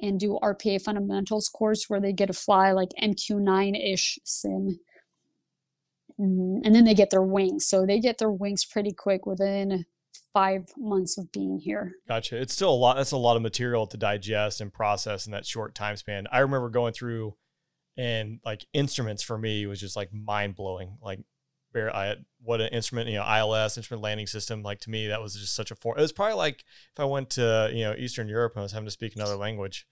and 0.00 0.18
do 0.18 0.38
RPA 0.42 0.82
fundamentals 0.82 1.48
course 1.48 1.88
where 1.88 2.00
they 2.00 2.12
get 2.12 2.26
to 2.26 2.32
fly 2.32 2.72
like 2.72 2.90
MQ9 3.00 3.74
ish 3.76 4.18
sim. 4.24 4.80
Mhm. 6.18 6.60
And 6.64 6.74
then 6.74 6.84
they 6.84 6.94
get 6.94 7.10
their 7.10 7.22
wings. 7.22 7.66
So 7.66 7.86
they 7.86 8.00
get 8.00 8.18
their 8.18 8.30
wings 8.30 8.64
pretty 8.64 8.92
quick 8.92 9.26
within 9.26 9.86
five 10.32 10.64
months 10.76 11.18
of 11.18 11.30
being 11.32 11.58
here. 11.58 11.92
Gotcha. 12.08 12.40
It's 12.40 12.52
still 12.52 12.72
a 12.72 12.74
lot. 12.74 12.96
That's 12.96 13.12
a 13.12 13.16
lot 13.16 13.36
of 13.36 13.42
material 13.42 13.86
to 13.86 13.96
digest 13.96 14.60
and 14.60 14.72
process 14.72 15.26
in 15.26 15.32
that 15.32 15.46
short 15.46 15.74
time 15.74 15.96
span. 15.96 16.26
I 16.30 16.40
remember 16.40 16.68
going 16.68 16.92
through 16.92 17.36
and 17.96 18.40
like 18.44 18.66
instruments 18.72 19.22
for 19.22 19.38
me 19.38 19.66
was 19.66 19.80
just 19.80 19.96
like 19.96 20.12
mind 20.12 20.56
blowing. 20.56 20.98
Like, 21.00 21.20
bare, 21.72 21.94
I 21.94 22.16
what 22.42 22.60
an 22.60 22.68
instrument, 22.68 23.08
you 23.08 23.16
know, 23.16 23.24
ILS, 23.24 23.76
instrument 23.76 24.02
landing 24.02 24.26
system. 24.26 24.62
Like 24.62 24.80
to 24.80 24.90
me, 24.90 25.08
that 25.08 25.22
was 25.22 25.34
just 25.34 25.54
such 25.54 25.70
a 25.70 25.76
for. 25.76 25.96
It 25.96 26.02
was 26.02 26.12
probably 26.12 26.36
like 26.36 26.64
if 26.92 27.00
I 27.00 27.04
went 27.04 27.30
to 27.30 27.70
you 27.72 27.84
know 27.84 27.94
Eastern 27.96 28.28
Europe 28.28 28.54
and 28.54 28.60
I 28.60 28.64
was 28.64 28.72
having 28.72 28.86
to 28.86 28.90
speak 28.90 29.14
another 29.14 29.36
language. 29.36 29.86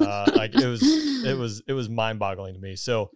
Uh, 0.00 0.30
like 0.34 0.54
it 0.54 0.66
was, 0.66 0.82
it 0.82 1.36
was, 1.36 1.62
it 1.68 1.74
was 1.74 1.88
mind 1.88 2.18
boggling 2.18 2.54
to 2.54 2.60
me. 2.60 2.76
So 2.76 3.10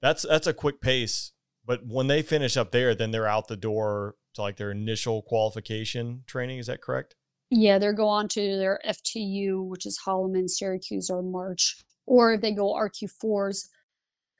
that's 0.00 0.22
that's 0.22 0.46
a 0.46 0.54
quick 0.54 0.80
pace. 0.80 1.32
But 1.64 1.86
when 1.86 2.08
they 2.08 2.22
finish 2.22 2.56
up 2.56 2.72
there, 2.72 2.94
then 2.94 3.12
they're 3.12 3.28
out 3.28 3.46
the 3.46 3.56
door 3.56 4.16
to 4.34 4.42
like 4.42 4.56
their 4.56 4.70
initial 4.70 5.22
qualification 5.22 6.24
training. 6.26 6.58
Is 6.58 6.66
that 6.66 6.82
correct? 6.82 7.14
Yeah, 7.50 7.78
they 7.78 7.92
go 7.92 8.08
on 8.08 8.28
to 8.28 8.40
their 8.40 8.80
FTU, 8.86 9.66
which 9.66 9.84
is 9.84 10.00
Holloman, 10.06 10.48
Syracuse, 10.48 11.10
or 11.10 11.22
March, 11.22 11.76
or 12.06 12.32
if 12.32 12.40
they 12.40 12.52
go 12.52 12.72
RQ4s. 12.72 13.68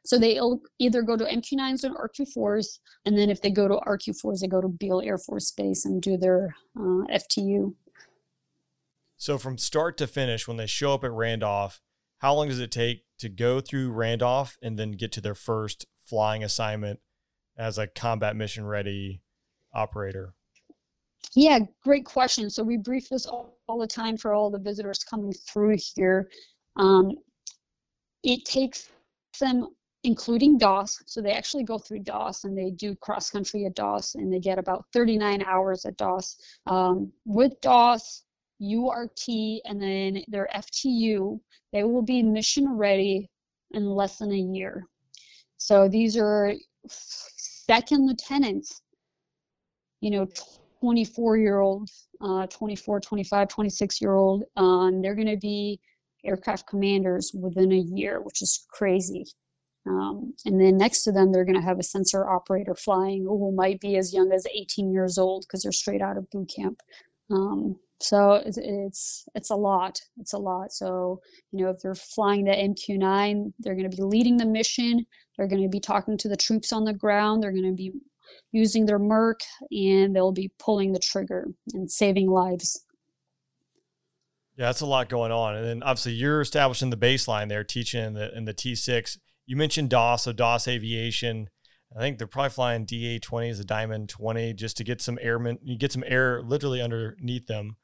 So 0.05 0.19
they'll 0.19 0.61
either 0.79 1.03
go 1.03 1.17
to 1.17 1.25
MQ9s 1.25 1.85
or 1.85 2.09
RQ4s, 2.09 2.79
and 3.05 3.17
then 3.17 3.31
if 3.31 3.43
they 3.43 3.51
go 3.51 3.69
to 3.69 3.75
RQ4s, 3.87 4.41
they 4.41 4.49
go 4.49 4.61
to 4.61 4.69
Beale 4.69 5.03
Air 5.05 5.19
Force 5.19 5.51
Base 5.51 5.85
and 5.85 6.01
do 6.01 6.17
their 6.17 6.55
uh, 6.77 7.05
FTU. 7.13 7.75
So 9.17 9.39
from 9.39 9.59
start 9.59 9.99
to 9.99 10.07
finish, 10.07 10.49
when 10.49 10.57
they 10.57 10.67
show 10.67 10.95
up 10.95 11.05
at 11.05 11.13
Randolph, 11.13 11.81
how 12.19 12.35
long 12.35 12.49
does 12.49 12.61
it 12.61 12.73
take 12.73 13.05
to 13.19 13.29
go 13.29 13.61
through 13.61 13.93
Randolph 13.93 14.57
and 14.63 14.79
then 14.79 14.93
get 14.93 15.13
to 15.13 15.21
their 15.21 15.35
first 15.35 15.87
flying 16.05 16.43
assignment 16.43 17.01
as 17.57 17.79
a 17.79 17.87
combat 17.87 18.35
mission 18.35 18.65
ready 18.65 19.21
operator? 19.75 20.35
Yeah, 21.35 21.61
great 21.83 22.05
question. 22.05 22.51
So 22.51 22.63
we 22.63 22.77
brief 22.77 23.09
this 23.09 23.27
all, 23.27 23.59
all 23.67 23.79
the 23.79 23.87
time 23.87 24.17
for 24.17 24.35
all 24.35 24.51
the 24.51 24.59
visitors 24.59 25.05
coming 25.05 25.33
through 25.33 25.79
here. 25.95 26.29
Um, 26.77 27.13
it 28.23 28.45
takes 28.45 28.91
them, 29.41 29.69
including 30.05 30.59
Doss, 30.59 31.03
so 31.07 31.23
they 31.23 31.33
actually 31.33 31.65
go 31.65 31.79
through 31.79 32.01
Doss 32.01 32.45
and 32.45 32.57
they 32.57 32.71
do 32.71 32.95
cross 32.97 33.31
country 33.31 33.65
at 33.65 33.75
Doss 33.75 34.15
and 34.15 34.33
they 34.33 34.41
get 34.41 34.59
about 34.59 34.85
39 34.93 35.43
hours 35.43 35.87
at 35.87 35.97
Doss. 35.97 36.37
Um, 36.67 37.13
with 37.25 37.61
Doss, 37.63 38.25
URT, 38.61 39.25
and 39.65 39.81
then 39.81 40.23
their 40.29 40.49
FTU, 40.55 41.41
they 41.73 41.85
will 41.85 42.03
be 42.03 42.23
mission 42.23 42.77
ready 42.77 43.31
in 43.73 43.87
less 43.87 44.19
than 44.19 44.33
a 44.33 44.37
year. 44.37 44.87
So 45.57 45.89
these 45.89 46.17
are 46.17 46.53
second 46.89 48.07
lieutenants, 48.07 48.83
you 50.03 50.11
know, 50.11 50.27
24 50.81 51.39
year 51.39 51.61
old, 51.61 51.89
uh, 52.21 52.47
24, 52.49 53.01
25, 53.01 53.49
26 53.49 54.01
year 54.03 54.15
old. 54.15 54.45
Um, 54.57 55.01
they're 55.01 55.15
going 55.15 55.29
to 55.29 55.39
be 55.39 55.81
aircraft 56.25 56.67
commanders 56.69 57.33
within 57.35 57.73
a 57.73 57.77
year, 57.77 58.21
which 58.21 58.43
is 58.43 58.67
crazy. 58.71 59.25
Um, 59.87 60.35
and 60.45 60.61
then 60.61 60.77
next 60.77 61.05
to 61.05 61.13
them, 61.13 61.33
they're 61.33 61.45
going 61.45 61.61
to 61.61 61.67
have 61.67 61.79
a 61.79 61.85
sensor 61.85 62.29
operator 62.29 62.75
flying 62.75 63.25
who 63.25 63.53
might 63.53 63.81
be 63.81 63.97
as 63.97 64.13
young 64.15 64.33
as 64.33 64.47
18 64.47 64.93
years 64.93 65.19
old 65.19 65.45
because 65.47 65.63
they're 65.63 65.73
straight 65.73 66.03
out 66.03 66.17
of 66.19 66.31
boot 66.31 66.51
camp. 66.55 66.81
Um, 67.31 67.77
So 68.01 68.35
it's, 68.35 68.59
it's 68.59 69.25
it's 69.35 69.51
a 69.51 69.57
lot. 69.57 70.01
It's 70.19 70.33
a 70.35 70.39
lot. 70.39 70.73
So 70.73 71.21
you 71.53 71.65
know, 71.65 71.71
if 71.71 71.81
they're 71.81 71.95
flying 71.95 72.45
the 72.45 72.53
MQ9, 72.53 73.53
they're 73.61 73.77
going 73.77 73.91
to 73.91 73.97
be 73.97 74.03
leading 74.03 74.37
the 74.39 74.47
mission. 74.47 75.07
They're 75.37 75.49
going 75.49 75.63
to 75.63 75.69
be 75.69 75.81
talking 75.81 76.19
to 76.19 76.29
the 76.29 76.37
troops 76.37 76.73
on 76.73 76.85
the 76.85 76.93
ground. 76.93 77.43
They're 77.43 77.53
going 77.53 77.71
to 77.71 77.83
be 77.85 77.93
using 78.53 78.87
their 78.87 78.99
mIRC, 78.99 79.41
and 79.71 80.15
they'll 80.15 80.33
be 80.33 80.51
pulling 80.59 80.93
the 80.93 80.99
trigger 80.99 81.49
and 81.73 81.91
saving 81.91 82.31
lives. 82.31 82.85
Yeah, 84.57 84.67
that's 84.67 84.83
a 84.83 84.87
lot 84.87 85.09
going 85.09 85.33
on. 85.33 85.57
And 85.57 85.65
then 85.65 85.83
obviously 85.83 86.13
you're 86.13 86.43
establishing 86.43 86.91
the 86.91 86.97
baseline 86.97 87.49
there, 87.49 87.65
teaching 87.65 88.05
in 88.05 88.15
the 88.15 88.37
in 88.37 88.45
the 88.45 88.55
T6. 88.55 89.19
You 89.47 89.57
mentioned 89.57 89.91
Doss, 89.91 90.25
so 90.25 90.33
Doss 90.33 90.69
Aviation. 90.69 91.49
I 91.97 92.01
think 92.01 92.19
they're 92.19 92.27
probably 92.27 92.51
flying 92.51 92.85
DA 92.85 93.19
20 93.19 93.51
as 93.51 93.61
a 93.61 93.65
Diamond 93.65 94.09
20 94.09 94.55
just 94.55 94.77
to 94.79 94.85
get 94.85 95.03
some 95.03 95.19
airmen, 95.21 95.59
you 95.63 95.77
get 95.77 95.93
some 95.93 96.05
air 96.07 96.43
literally 96.43 96.81
underneath 96.81 97.47
them. 97.47 97.77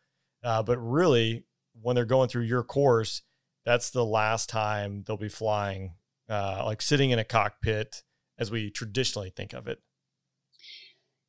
Uh, 0.43 0.63
but 0.63 0.79
really, 0.79 1.45
when 1.81 1.95
they're 1.95 2.05
going 2.05 2.29
through 2.29 2.45
your 2.45 2.63
course, 2.63 3.23
that's 3.67 3.91
the 3.91 4.05
last 4.05 4.49
time 4.49 5.05
they'll 5.07 5.19
be 5.19 5.29
flying, 5.29 5.95
uh, 6.29 6.63
like 6.65 6.81
sitting 6.81 7.11
in 7.11 7.19
a 7.19 7.25
cockpit 7.25 8.03
as 8.39 8.51
we 8.51 8.71
traditionally 8.71 9.31
think 9.31 9.53
of 9.53 9.69
it. 9.69 9.79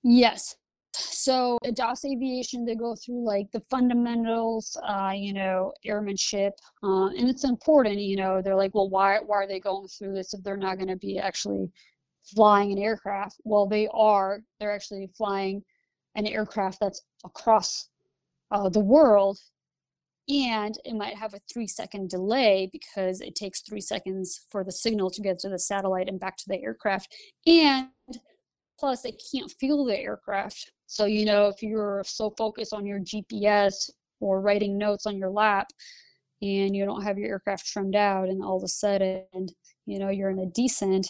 Yes. 0.04 0.56
So 0.94 1.58
at 1.64 1.76
Doss 1.76 2.04
Aviation, 2.06 2.66
they 2.66 2.76
go 2.76 2.96
through 2.96 3.24
like 3.24 3.52
the 3.52 3.62
fundamentals, 3.70 4.78
uh, 4.88 5.12
you 5.16 5.34
know, 5.34 5.72
airmanship, 5.86 6.54
uh, 6.84 7.08
and 7.08 7.30
it's 7.30 7.44
important. 7.44 8.00
You 8.00 8.18
know, 8.18 8.42
they're 8.42 8.56
like, 8.56 8.74
well, 8.74 8.90
why 8.90 9.20
why 9.20 9.38
are 9.38 9.48
they 9.48 9.60
going 9.60 9.88
through 9.88 10.14
this 10.14 10.34
if 10.34 10.44
they're 10.44 10.58
not 10.58 10.78
going 10.78 10.90
to 10.90 10.96
be 10.96 11.20
actually 11.20 11.70
flying 12.24 12.72
an 12.72 12.80
aircraft? 12.80 13.38
Well, 13.44 13.68
they 13.68 13.88
are. 13.94 14.42
They're 14.60 14.74
actually 14.74 15.10
flying 15.16 15.64
an 16.16 16.26
aircraft 16.26 16.80
that's 16.82 17.02
across 17.24 17.90
uh, 18.52 18.70
the 18.70 18.80
world, 18.80 19.38
and 20.28 20.76
it 20.86 20.96
might 20.96 21.16
have 21.16 21.34
a 21.34 21.40
three 21.52 21.68
second 21.68 22.10
delay 22.10 22.70
because 22.72 23.22
it 23.22 23.36
takes 23.36 23.62
three 23.62 23.82
seconds 23.82 24.42
for 24.50 24.64
the 24.64 24.72
signal 24.72 25.12
to 25.12 25.22
get 25.22 25.38
to 25.40 25.50
the 25.50 25.60
satellite 25.60 26.10
and 26.10 26.20
back 26.20 26.36
to 26.38 26.46
the 26.48 26.62
aircraft, 26.62 27.14
and 27.46 27.90
plus 28.80 29.02
they 29.02 29.14
can't 29.32 29.52
feel 29.60 29.84
the 29.86 29.98
aircraft 29.98 30.72
so, 30.90 31.06
you 31.06 31.24
know, 31.24 31.50
if 31.50 31.62
you're 31.62 32.02
so 32.04 32.34
focused 32.36 32.74
on 32.74 32.84
your 32.84 33.00
GPS 33.00 33.92
or 34.20 34.42
writing 34.42 34.76
notes 34.76 35.06
on 35.06 35.18
your 35.18 35.30
lap 35.30 35.68
and 36.42 36.76
you 36.76 36.84
don't 36.84 37.04
have 37.04 37.20
your 37.20 37.30
aircraft 37.30 37.68
trimmed 37.68 37.96
out 37.96 38.28
and 38.28 38.44
all 38.44 38.58
of 38.58 38.64
a 38.64 38.68
sudden, 38.68 39.24
you 39.86 40.00
know, 40.00 40.10
you're 40.10 40.32
in 40.32 40.40
a 40.40 40.48
descent, 40.48 41.08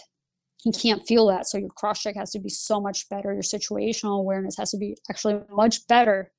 you 0.66 0.74
can't 0.74 1.08
feel 1.08 1.28
that. 1.28 1.48
So 1.48 1.58
your 1.58 1.70
cross 1.70 2.02
check 2.02 2.18
has 2.18 2.32
to 2.32 2.40
be 2.40 2.50
so 2.50 2.82
much 2.82 3.08
better. 3.08 3.32
Your 3.32 3.42
situational 3.42 4.20
awareness 4.20 4.58
has 4.58 4.72
to 4.72 4.78
be 4.78 4.98
actually 5.10 5.40
much 5.50 5.88
better. 5.88 6.30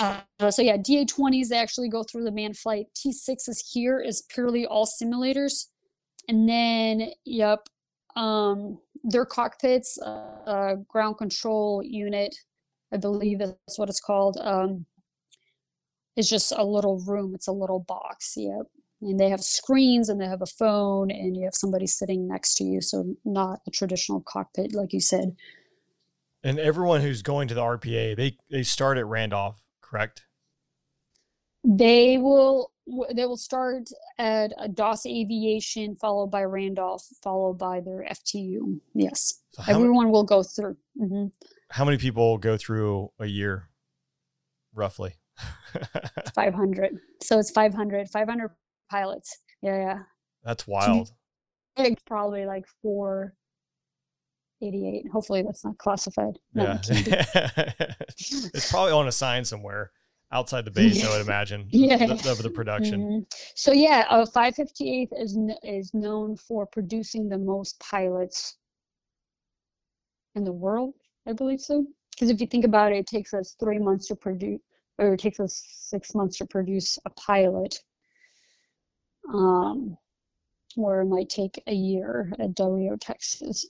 Uh, 0.00 0.22
so 0.48 0.62
yeah, 0.62 0.78
DA20s, 0.78 1.48
they 1.48 1.58
actually 1.58 1.90
go 1.90 2.02
through 2.02 2.24
the 2.24 2.32
manned 2.32 2.56
flight. 2.56 2.86
T6s 2.96 3.58
here 3.72 4.00
is 4.00 4.22
purely 4.22 4.64
all 4.64 4.86
simulators. 4.86 5.66
And 6.30 6.48
then, 6.48 7.10
yep, 7.26 7.68
um, 8.16 8.78
their 9.04 9.24
cockpits, 9.24 9.98
uh, 10.02 10.76
ground 10.88 11.18
control 11.18 11.82
unit, 11.84 12.34
I 12.92 12.96
believe 12.98 13.38
that's 13.38 13.78
what 13.78 13.88
it's 13.88 14.00
called. 14.00 14.36
Um, 14.40 14.86
it's 16.16 16.28
just 16.28 16.52
a 16.52 16.64
little 16.64 17.00
room. 17.00 17.34
It's 17.34 17.48
a 17.48 17.52
little 17.52 17.80
box. 17.80 18.34
Yep. 18.36 18.66
And 19.00 19.18
they 19.18 19.30
have 19.30 19.42
screens 19.42 20.08
and 20.08 20.20
they 20.20 20.26
have 20.26 20.42
a 20.42 20.46
phone 20.46 21.10
and 21.10 21.36
you 21.36 21.44
have 21.44 21.54
somebody 21.54 21.86
sitting 21.86 22.28
next 22.28 22.54
to 22.56 22.64
you. 22.64 22.80
So 22.80 23.16
not 23.24 23.60
a 23.66 23.70
traditional 23.70 24.20
cockpit, 24.20 24.74
like 24.74 24.92
you 24.92 25.00
said. 25.00 25.34
And 26.44 26.58
everyone 26.58 27.00
who's 27.00 27.22
going 27.22 27.48
to 27.48 27.54
the 27.54 27.62
RPA, 27.62 28.16
they 28.16 28.36
they 28.50 28.62
start 28.62 28.98
at 28.98 29.06
Randolph, 29.06 29.62
correct? 29.80 30.24
They 31.64 32.18
will 32.18 32.72
they 33.14 33.24
will 33.26 33.36
start 33.36 33.84
at 34.18 34.52
a 34.58 34.68
Doss 34.68 35.06
Aviation, 35.06 35.94
followed 35.96 36.32
by 36.32 36.42
Randolph, 36.44 37.06
followed 37.22 37.58
by 37.58 37.80
their 37.80 38.04
FTU. 38.10 38.80
Yes, 38.94 39.42
so 39.52 39.62
everyone 39.68 40.10
will 40.10 40.24
go 40.24 40.42
through. 40.42 40.76
Mm-hmm. 41.00 41.26
How 41.70 41.84
many 41.84 41.98
people 41.98 42.38
go 42.38 42.56
through 42.56 43.12
a 43.20 43.26
year, 43.26 43.68
roughly? 44.74 45.14
500. 46.34 46.98
So 47.22 47.38
it's 47.38 47.52
500, 47.52 48.10
500 48.10 48.50
pilots. 48.90 49.38
Yeah, 49.62 49.76
yeah. 49.76 49.98
That's 50.44 50.66
wild. 50.66 51.12
It's 51.76 52.02
probably 52.02 52.44
like 52.44 52.66
488. 52.82 55.06
Hopefully 55.12 55.42
that's 55.42 55.64
not 55.64 55.78
classified. 55.78 56.38
No, 56.52 56.64
yeah. 56.64 56.80
it's 58.18 58.70
probably 58.70 58.92
on 58.92 59.08
a 59.08 59.12
sign 59.12 59.44
somewhere 59.44 59.92
outside 60.32 60.64
the 60.64 60.70
base, 60.70 61.04
I 61.04 61.10
would 61.10 61.20
imagine. 61.20 61.66
yeah. 61.70 62.04
Of 62.04 62.42
the 62.42 62.50
production. 62.50 63.00
Mm-hmm. 63.00 63.18
So 63.54 63.72
yeah, 63.72 64.06
uh, 64.08 64.24
558th 64.24 65.08
is 65.20 65.38
is 65.62 65.94
known 65.94 66.36
for 66.36 66.66
producing 66.66 67.28
the 67.28 67.38
most 67.38 67.78
pilots 67.80 68.56
in 70.34 70.44
the 70.44 70.52
world. 70.52 70.94
I 71.26 71.32
believe 71.32 71.60
so. 71.60 71.86
Because 72.10 72.30
if 72.30 72.40
you 72.40 72.46
think 72.46 72.64
about 72.64 72.92
it, 72.92 72.98
it 72.98 73.06
takes 73.06 73.32
us 73.32 73.56
three 73.58 73.78
months 73.78 74.08
to 74.08 74.16
produce, 74.16 74.60
or 74.98 75.14
it 75.14 75.20
takes 75.20 75.40
us 75.40 75.62
six 75.66 76.14
months 76.14 76.38
to 76.38 76.46
produce 76.46 76.98
a 77.04 77.10
pilot. 77.10 77.78
Um, 79.32 79.96
where 80.74 81.02
it 81.02 81.06
might 81.06 81.28
take 81.28 81.62
a 81.66 81.74
year 81.74 82.32
at 82.38 82.54
Del 82.54 82.72
Rio, 82.72 82.96
Texas. 82.96 83.68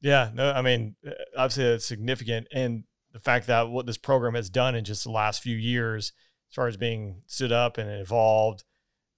Yeah, 0.00 0.30
no, 0.34 0.52
I 0.52 0.62
mean, 0.62 0.94
uh, 1.06 1.10
obviously 1.36 1.64
it's 1.64 1.86
significant, 1.86 2.46
and 2.52 2.84
the 3.16 3.20
fact 3.20 3.46
that 3.46 3.70
what 3.70 3.86
this 3.86 3.96
program 3.96 4.34
has 4.34 4.50
done 4.50 4.74
in 4.74 4.84
just 4.84 5.02
the 5.02 5.10
last 5.10 5.42
few 5.42 5.56
years, 5.56 6.12
as 6.50 6.54
far 6.54 6.68
as 6.68 6.76
being 6.76 7.22
stood 7.26 7.50
up 7.50 7.78
and 7.78 7.88
evolved, 7.88 8.62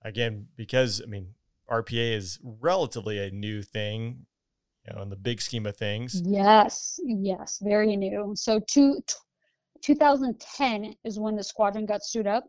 again, 0.02 0.46
because 0.54 1.02
I 1.02 1.06
mean, 1.06 1.34
RPA 1.68 2.14
is 2.14 2.38
relatively 2.40 3.18
a 3.18 3.32
new 3.32 3.60
thing, 3.60 4.26
you 4.86 4.94
know, 4.94 5.02
in 5.02 5.10
the 5.10 5.16
big 5.16 5.40
scheme 5.40 5.66
of 5.66 5.76
things. 5.76 6.22
Yes, 6.24 7.00
yes, 7.04 7.58
very 7.60 7.96
new. 7.96 8.34
So, 8.36 8.60
two, 8.70 9.00
2010 9.82 10.94
is 11.04 11.18
when 11.18 11.34
the 11.34 11.42
squadron 11.42 11.84
got 11.84 12.02
stood 12.02 12.28
up, 12.28 12.44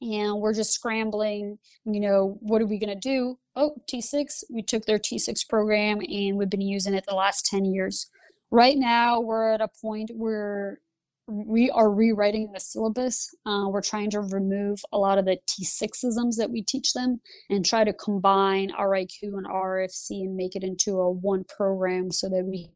and 0.00 0.40
we're 0.40 0.54
just 0.54 0.72
scrambling. 0.72 1.58
You 1.84 2.00
know, 2.00 2.38
what 2.40 2.62
are 2.62 2.66
we 2.66 2.78
going 2.78 2.98
to 2.98 3.08
do? 3.08 3.38
Oh, 3.54 3.74
T6. 3.86 4.44
We 4.50 4.62
took 4.62 4.86
their 4.86 4.98
T6 4.98 5.46
program, 5.46 6.00
and 6.00 6.38
we've 6.38 6.48
been 6.48 6.62
using 6.62 6.94
it 6.94 7.04
the 7.06 7.14
last 7.14 7.44
10 7.44 7.66
years 7.66 8.08
right 8.54 8.78
now 8.78 9.20
we're 9.20 9.52
at 9.52 9.60
a 9.60 9.68
point 9.82 10.12
where 10.14 10.78
we 11.26 11.70
are 11.70 11.90
rewriting 11.90 12.52
the 12.52 12.60
syllabus. 12.60 13.34
Uh, 13.44 13.64
we're 13.68 13.82
trying 13.82 14.10
to 14.10 14.20
remove 14.20 14.78
a 14.92 14.98
lot 14.98 15.18
of 15.18 15.24
the 15.24 15.38
T6isms 15.48 16.36
that 16.36 16.50
we 16.50 16.62
teach 16.62 16.92
them 16.92 17.20
and 17.50 17.64
try 17.64 17.82
to 17.82 17.92
combine 17.92 18.70
RIQ 18.70 19.22
and 19.22 19.46
RFC 19.46 20.24
and 20.24 20.36
make 20.36 20.54
it 20.54 20.62
into 20.62 21.00
a 21.00 21.10
one 21.10 21.44
program 21.44 22.12
so 22.12 22.28
that 22.28 22.44
we 22.44 22.70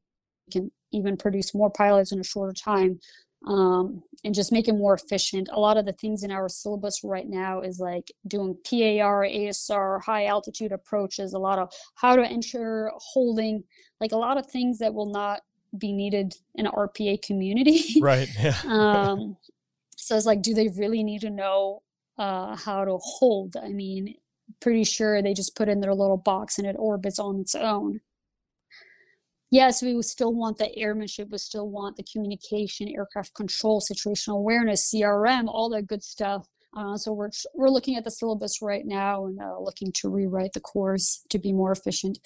can 0.51 0.73
even 0.93 1.17
produce 1.17 1.55
more 1.55 1.71
pilots 1.71 2.11
in 2.11 2.19
a 2.19 2.25
shorter 2.25 2.55
time 2.55 2.99
um, 3.47 4.03
and 4.25 4.35
just 4.35 4.51
make 4.51 4.67
it 4.67 4.73
more 4.73 4.95
efficient. 4.95 5.49
A 5.53 5.61
lot 5.61 5.77
of 5.77 5.85
the 5.85 5.93
things 5.93 6.25
in 6.25 6.33
our 6.33 6.49
syllabus 6.49 7.03
right 7.05 7.29
now 7.29 7.61
is 7.61 7.79
like 7.79 8.11
doing 8.27 8.57
PAR, 8.65 9.25
ASR, 9.25 10.03
high 10.03 10.27
altitude 10.27 10.73
approaches, 10.73 11.35
a 11.35 11.39
lot 11.39 11.59
of 11.59 11.73
how 11.95 12.17
to 12.17 12.23
ensure 12.23 12.91
holding, 12.97 13.63
like 14.01 14.13
a 14.13 14.17
lot 14.17 14.39
of 14.39 14.47
things 14.47 14.79
that 14.79 14.95
will 14.95 15.13
not 15.13 15.43
be 15.77 15.93
needed 15.93 16.35
in 16.55 16.67
an 16.67 16.73
RPA 16.73 17.23
community. 17.23 17.83
Right. 18.01 18.29
Yeah. 18.39 18.57
um, 18.67 19.37
so 19.97 20.17
it's 20.17 20.27
like, 20.27 20.43
do 20.43 20.55
they 20.55 20.69
really 20.69 21.03
need 21.03 21.21
to 21.23 21.31
know 21.31 21.83
uh, 22.17 22.57
how 22.57 22.85
to 22.85 22.99
hold? 22.99 23.57
I 23.57 23.69
mean, 23.69 24.15
pretty 24.61 24.85
sure 24.85 25.21
they 25.21 25.35
just 25.35 25.57
put 25.57 25.69
in 25.69 25.81
their 25.81 25.95
little 25.95 26.17
box 26.17 26.59
and 26.59 26.67
it 26.67 26.77
orbits 26.79 27.19
on 27.19 27.41
its 27.41 27.55
own. 27.55 28.01
Yes, 29.51 29.83
we 29.83 29.95
would 29.95 30.05
still 30.05 30.35
want 30.35 30.59
the 30.59 30.75
airmanship, 30.77 31.31
we 31.31 31.39
still 31.39 31.69
want 31.71 31.97
the 31.97 32.05
communication, 32.05 32.89
aircraft 32.89 33.35
control, 33.35 33.81
situational 33.81 34.37
awareness, 34.37 34.93
CRM, 34.93 35.49
all 35.49 35.71
that 35.71 35.87
good 35.87 36.03
stuff. 36.03 36.47
Uh, 36.77 36.97
so 36.99 37.13
we're 37.13 37.31
we're 37.55 37.71
looking 37.71 37.97
at 37.97 38.05
the 38.05 38.11
syllabus 38.11 38.61
right 38.61 38.85
now 38.85 39.25
and 39.25 39.41
uh, 39.41 39.59
looking 39.59 39.91
to 39.93 40.11
rewrite 40.11 40.53
the 40.53 40.61
course 40.61 41.25
to 41.31 41.39
be 41.39 41.51
more 41.51 41.73
efficient. 41.73 42.19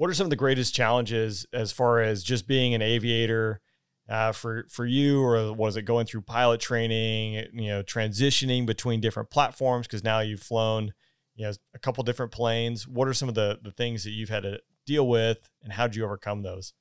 What 0.00 0.08
are 0.08 0.14
some 0.14 0.24
of 0.24 0.30
the 0.30 0.36
greatest 0.36 0.74
challenges 0.74 1.44
as 1.52 1.72
far 1.72 2.00
as 2.00 2.22
just 2.22 2.46
being 2.48 2.72
an 2.72 2.80
aviator 2.80 3.60
uh, 4.08 4.32
for 4.32 4.64
for 4.70 4.86
you, 4.86 5.22
or 5.22 5.52
was 5.52 5.76
it 5.76 5.82
going 5.82 6.06
through 6.06 6.22
pilot 6.22 6.58
training? 6.58 7.34
You 7.52 7.68
know, 7.68 7.82
transitioning 7.82 8.64
between 8.64 9.02
different 9.02 9.28
platforms 9.28 9.86
because 9.86 10.02
now 10.02 10.20
you've 10.20 10.40
flown, 10.40 10.94
you 11.34 11.44
know, 11.44 11.52
a 11.74 11.78
couple 11.78 12.02
different 12.02 12.32
planes. 12.32 12.88
What 12.88 13.08
are 13.08 13.12
some 13.12 13.28
of 13.28 13.34
the 13.34 13.58
the 13.62 13.72
things 13.72 14.04
that 14.04 14.12
you've 14.12 14.30
had 14.30 14.44
to 14.44 14.60
deal 14.86 15.06
with, 15.06 15.50
and 15.62 15.70
how 15.70 15.86
did 15.86 15.96
you 15.96 16.04
overcome 16.06 16.44
those? 16.44 16.72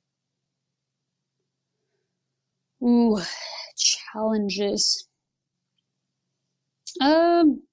Ooh, 2.82 3.20
challenges. 3.78 5.10
Um. 7.02 7.64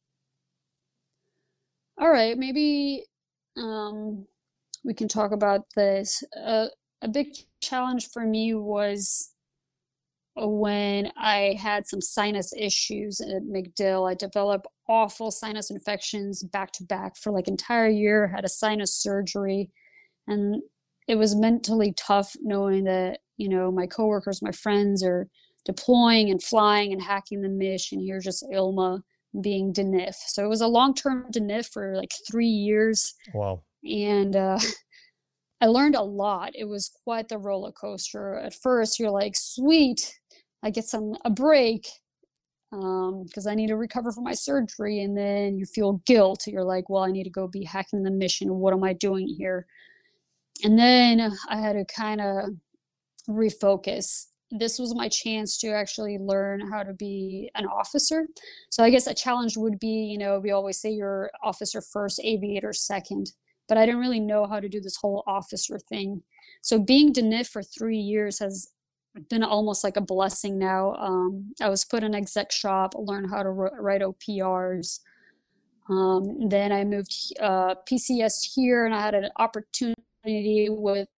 All 1.98 2.10
right, 2.10 2.36
maybe 2.36 3.04
um 3.56 4.26
we 4.86 4.94
can 4.94 5.08
talk 5.08 5.32
about 5.32 5.62
this. 5.74 6.22
Uh, 6.40 6.68
a 7.02 7.08
big 7.08 7.28
challenge 7.60 8.08
for 8.12 8.24
me 8.24 8.54
was 8.54 9.32
when 10.36 11.10
I 11.16 11.56
had 11.60 11.86
some 11.86 12.00
sinus 12.00 12.52
issues 12.56 13.20
at 13.20 13.42
MacDill. 13.42 14.08
I 14.08 14.14
developed 14.14 14.68
awful 14.88 15.30
sinus 15.30 15.70
infections 15.70 16.42
back 16.44 16.70
to 16.72 16.84
back 16.84 17.16
for 17.16 17.32
like 17.32 17.48
an 17.48 17.54
entire 17.54 17.88
year, 17.88 18.28
had 18.28 18.44
a 18.44 18.48
sinus 18.48 18.94
surgery. 18.94 19.70
And 20.28 20.62
it 21.08 21.16
was 21.16 21.34
mentally 21.34 21.92
tough 21.96 22.34
knowing 22.42 22.84
that, 22.84 23.20
you 23.36 23.48
know, 23.48 23.72
my 23.72 23.86
coworkers, 23.86 24.40
my 24.40 24.52
friends 24.52 25.02
are 25.02 25.28
deploying 25.64 26.30
and 26.30 26.42
flying 26.42 26.92
and 26.92 27.02
hacking 27.02 27.42
the 27.42 27.48
and 27.48 28.00
here's 28.00 28.24
just 28.24 28.46
Ilma 28.52 29.02
being 29.40 29.72
DNIF. 29.72 30.14
So 30.14 30.44
it 30.44 30.48
was 30.48 30.60
a 30.60 30.68
long 30.68 30.94
term 30.94 31.26
DNIF 31.32 31.66
for 31.72 31.96
like 31.96 32.12
three 32.30 32.46
years. 32.46 33.14
Wow. 33.34 33.62
And 33.86 34.36
uh, 34.36 34.58
I 35.60 35.66
learned 35.66 35.94
a 35.94 36.02
lot. 36.02 36.52
It 36.54 36.64
was 36.64 36.90
quite 37.04 37.28
the 37.28 37.38
roller 37.38 37.72
coaster. 37.72 38.38
At 38.38 38.54
first, 38.54 38.98
you're 38.98 39.10
like, 39.10 39.34
sweet, 39.36 40.14
I 40.62 40.70
get 40.70 40.84
some 40.84 41.14
a 41.24 41.30
break 41.30 41.86
because 42.70 43.46
um, 43.46 43.50
I 43.50 43.54
need 43.54 43.68
to 43.68 43.76
recover 43.76 44.12
from 44.12 44.24
my 44.24 44.34
surgery. 44.34 45.00
And 45.00 45.16
then 45.16 45.56
you 45.56 45.64
feel 45.64 46.02
guilt. 46.06 46.46
You're 46.46 46.64
like, 46.64 46.90
well, 46.90 47.04
I 47.04 47.10
need 47.10 47.24
to 47.24 47.30
go 47.30 47.48
be 47.48 47.64
hacking 47.64 48.02
the 48.02 48.10
mission. 48.10 48.56
What 48.56 48.74
am 48.74 48.84
I 48.84 48.92
doing 48.92 49.28
here? 49.28 49.66
And 50.64 50.78
then 50.78 51.32
I 51.48 51.56
had 51.56 51.74
to 51.74 51.84
kind 51.84 52.20
of 52.20 52.50
refocus. 53.28 54.26
This 54.50 54.78
was 54.78 54.94
my 54.94 55.08
chance 55.08 55.58
to 55.58 55.68
actually 55.68 56.18
learn 56.18 56.70
how 56.70 56.82
to 56.82 56.92
be 56.92 57.50
an 57.54 57.66
officer. 57.66 58.26
So 58.70 58.84
I 58.84 58.90
guess 58.90 59.06
a 59.06 59.14
challenge 59.14 59.56
would 59.56 59.78
be, 59.78 60.04
you 60.04 60.18
know, 60.18 60.38
we 60.38 60.52
always 60.52 60.80
say 60.80 60.90
you're 60.90 61.30
officer 61.42 61.80
first, 61.80 62.20
aviator 62.22 62.72
second 62.72 63.32
but 63.68 63.78
I 63.78 63.86
didn't 63.86 64.00
really 64.00 64.20
know 64.20 64.46
how 64.46 64.60
to 64.60 64.68
do 64.68 64.80
this 64.80 64.96
whole 64.96 65.22
officer 65.26 65.78
thing. 65.78 66.22
So 66.62 66.78
being 66.78 67.12
DNIF 67.12 67.48
for 67.48 67.62
three 67.62 67.98
years 67.98 68.38
has 68.38 68.68
been 69.28 69.42
almost 69.42 69.82
like 69.82 69.96
a 69.96 70.00
blessing 70.00 70.58
now. 70.58 70.94
Um, 70.94 71.52
I 71.60 71.68
was 71.68 71.84
put 71.84 72.02
in 72.02 72.14
exec 72.14 72.52
shop, 72.52 72.94
learn 72.96 73.28
how 73.28 73.42
to 73.42 73.50
write 73.50 74.02
OPRs. 74.02 75.00
Um, 75.88 76.48
then 76.48 76.72
I 76.72 76.84
moved 76.84 77.14
uh, 77.40 77.76
PCS 77.90 78.52
here, 78.54 78.86
and 78.86 78.94
I 78.94 79.00
had 79.00 79.14
an 79.14 79.30
opportunity 79.38 80.68
with 80.68 81.08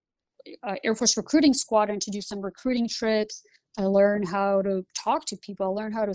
uh, 0.62 0.74
Air 0.84 0.94
Force 0.94 1.16
Recruiting 1.16 1.54
Squadron 1.54 2.00
to 2.00 2.10
do 2.10 2.20
some 2.20 2.40
recruiting 2.40 2.88
trips. 2.88 3.42
I 3.78 3.82
learned 3.82 4.28
how 4.28 4.62
to 4.62 4.84
talk 4.94 5.24
to 5.26 5.36
people. 5.36 5.66
I 5.66 5.82
learned 5.82 5.94
how 5.94 6.04
to 6.04 6.14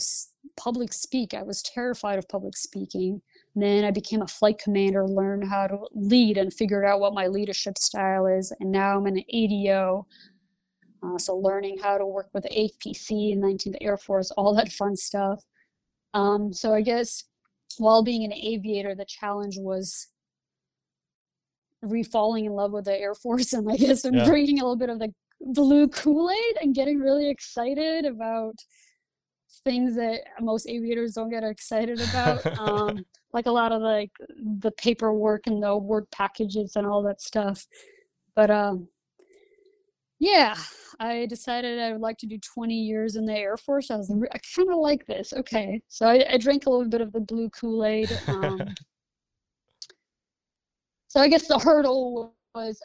public 0.57 0.93
speak. 0.93 1.33
I 1.33 1.43
was 1.43 1.61
terrified 1.61 2.19
of 2.19 2.27
public 2.27 2.57
speaking. 2.57 3.21
Then 3.55 3.85
I 3.85 3.91
became 3.91 4.21
a 4.21 4.27
flight 4.27 4.57
commander, 4.57 5.07
learned 5.07 5.47
how 5.47 5.67
to 5.67 5.77
lead 5.93 6.37
and 6.37 6.51
figured 6.51 6.85
out 6.85 6.99
what 6.99 7.13
my 7.13 7.27
leadership 7.27 7.77
style 7.77 8.25
is. 8.25 8.51
And 8.59 8.71
now 8.71 8.97
I'm 8.97 9.05
an 9.05 9.23
ADO. 9.29 10.07
Uh, 11.03 11.17
so 11.17 11.35
learning 11.35 11.77
how 11.77 11.97
to 11.97 12.05
work 12.05 12.29
with 12.33 12.43
the 12.43 12.49
APC 12.49 13.33
and 13.33 13.43
19th 13.43 13.75
Air 13.81 13.97
Force, 13.97 14.31
all 14.31 14.55
that 14.55 14.71
fun 14.71 14.95
stuff. 14.95 15.43
Um, 16.13 16.53
so 16.53 16.73
I 16.73 16.81
guess 16.81 17.25
while 17.77 18.03
being 18.03 18.23
an 18.23 18.33
aviator, 18.33 18.95
the 18.95 19.05
challenge 19.05 19.57
was 19.57 20.07
re-falling 21.81 22.45
in 22.45 22.53
love 22.53 22.71
with 22.71 22.85
the 22.85 22.97
Air 22.97 23.13
Force 23.15 23.53
and 23.53 23.69
I 23.69 23.75
guess 23.75 24.05
yeah. 24.11 24.29
reading 24.29 24.59
a 24.59 24.63
little 24.63 24.77
bit 24.77 24.89
of 24.89 24.99
the 24.99 25.13
blue 25.41 25.87
Kool-Aid 25.89 26.57
and 26.61 26.73
getting 26.73 26.99
really 26.99 27.29
excited 27.29 28.05
about 28.05 28.55
things 29.65 29.95
that 29.95 30.21
most 30.41 30.67
aviators 30.67 31.13
don't 31.13 31.29
get 31.29 31.43
excited 31.43 32.01
about. 32.01 32.45
um, 32.59 33.05
like 33.33 33.45
a 33.47 33.51
lot 33.51 33.71
of 33.71 33.81
like 33.81 34.11
the 34.61 34.71
paperwork 34.71 35.47
and 35.47 35.61
the 35.61 35.75
word 35.75 36.09
packages 36.11 36.75
and 36.75 36.85
all 36.85 37.01
that 37.03 37.21
stuff. 37.21 37.65
But 38.35 38.51
um, 38.51 38.87
yeah, 40.19 40.55
I 40.99 41.25
decided 41.25 41.79
I 41.79 41.91
would 41.91 42.01
like 42.01 42.17
to 42.19 42.27
do 42.27 42.37
20 42.37 42.73
years 42.73 43.15
in 43.15 43.25
the 43.25 43.35
Air 43.35 43.57
Force. 43.57 43.91
I 43.91 43.97
was 43.97 44.11
I 44.11 44.39
kind 44.55 44.69
of 44.69 44.77
like 44.77 45.05
this. 45.05 45.33
Okay, 45.33 45.81
so 45.87 46.07
I, 46.07 46.33
I, 46.33 46.37
drank 46.37 46.65
a 46.65 46.69
little 46.69 46.87
bit 46.87 47.01
of 47.01 47.11
the 47.11 47.19
blue 47.19 47.49
Kool 47.49 47.83
Aid. 47.83 48.09
Um, 48.27 48.73
so 51.07 51.19
I 51.19 51.27
guess 51.27 51.47
the 51.47 51.59
hurdle 51.59 52.33
was 52.55 52.81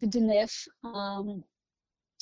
the 0.00 0.06
DNIF 0.06 0.66
um, 0.84 1.42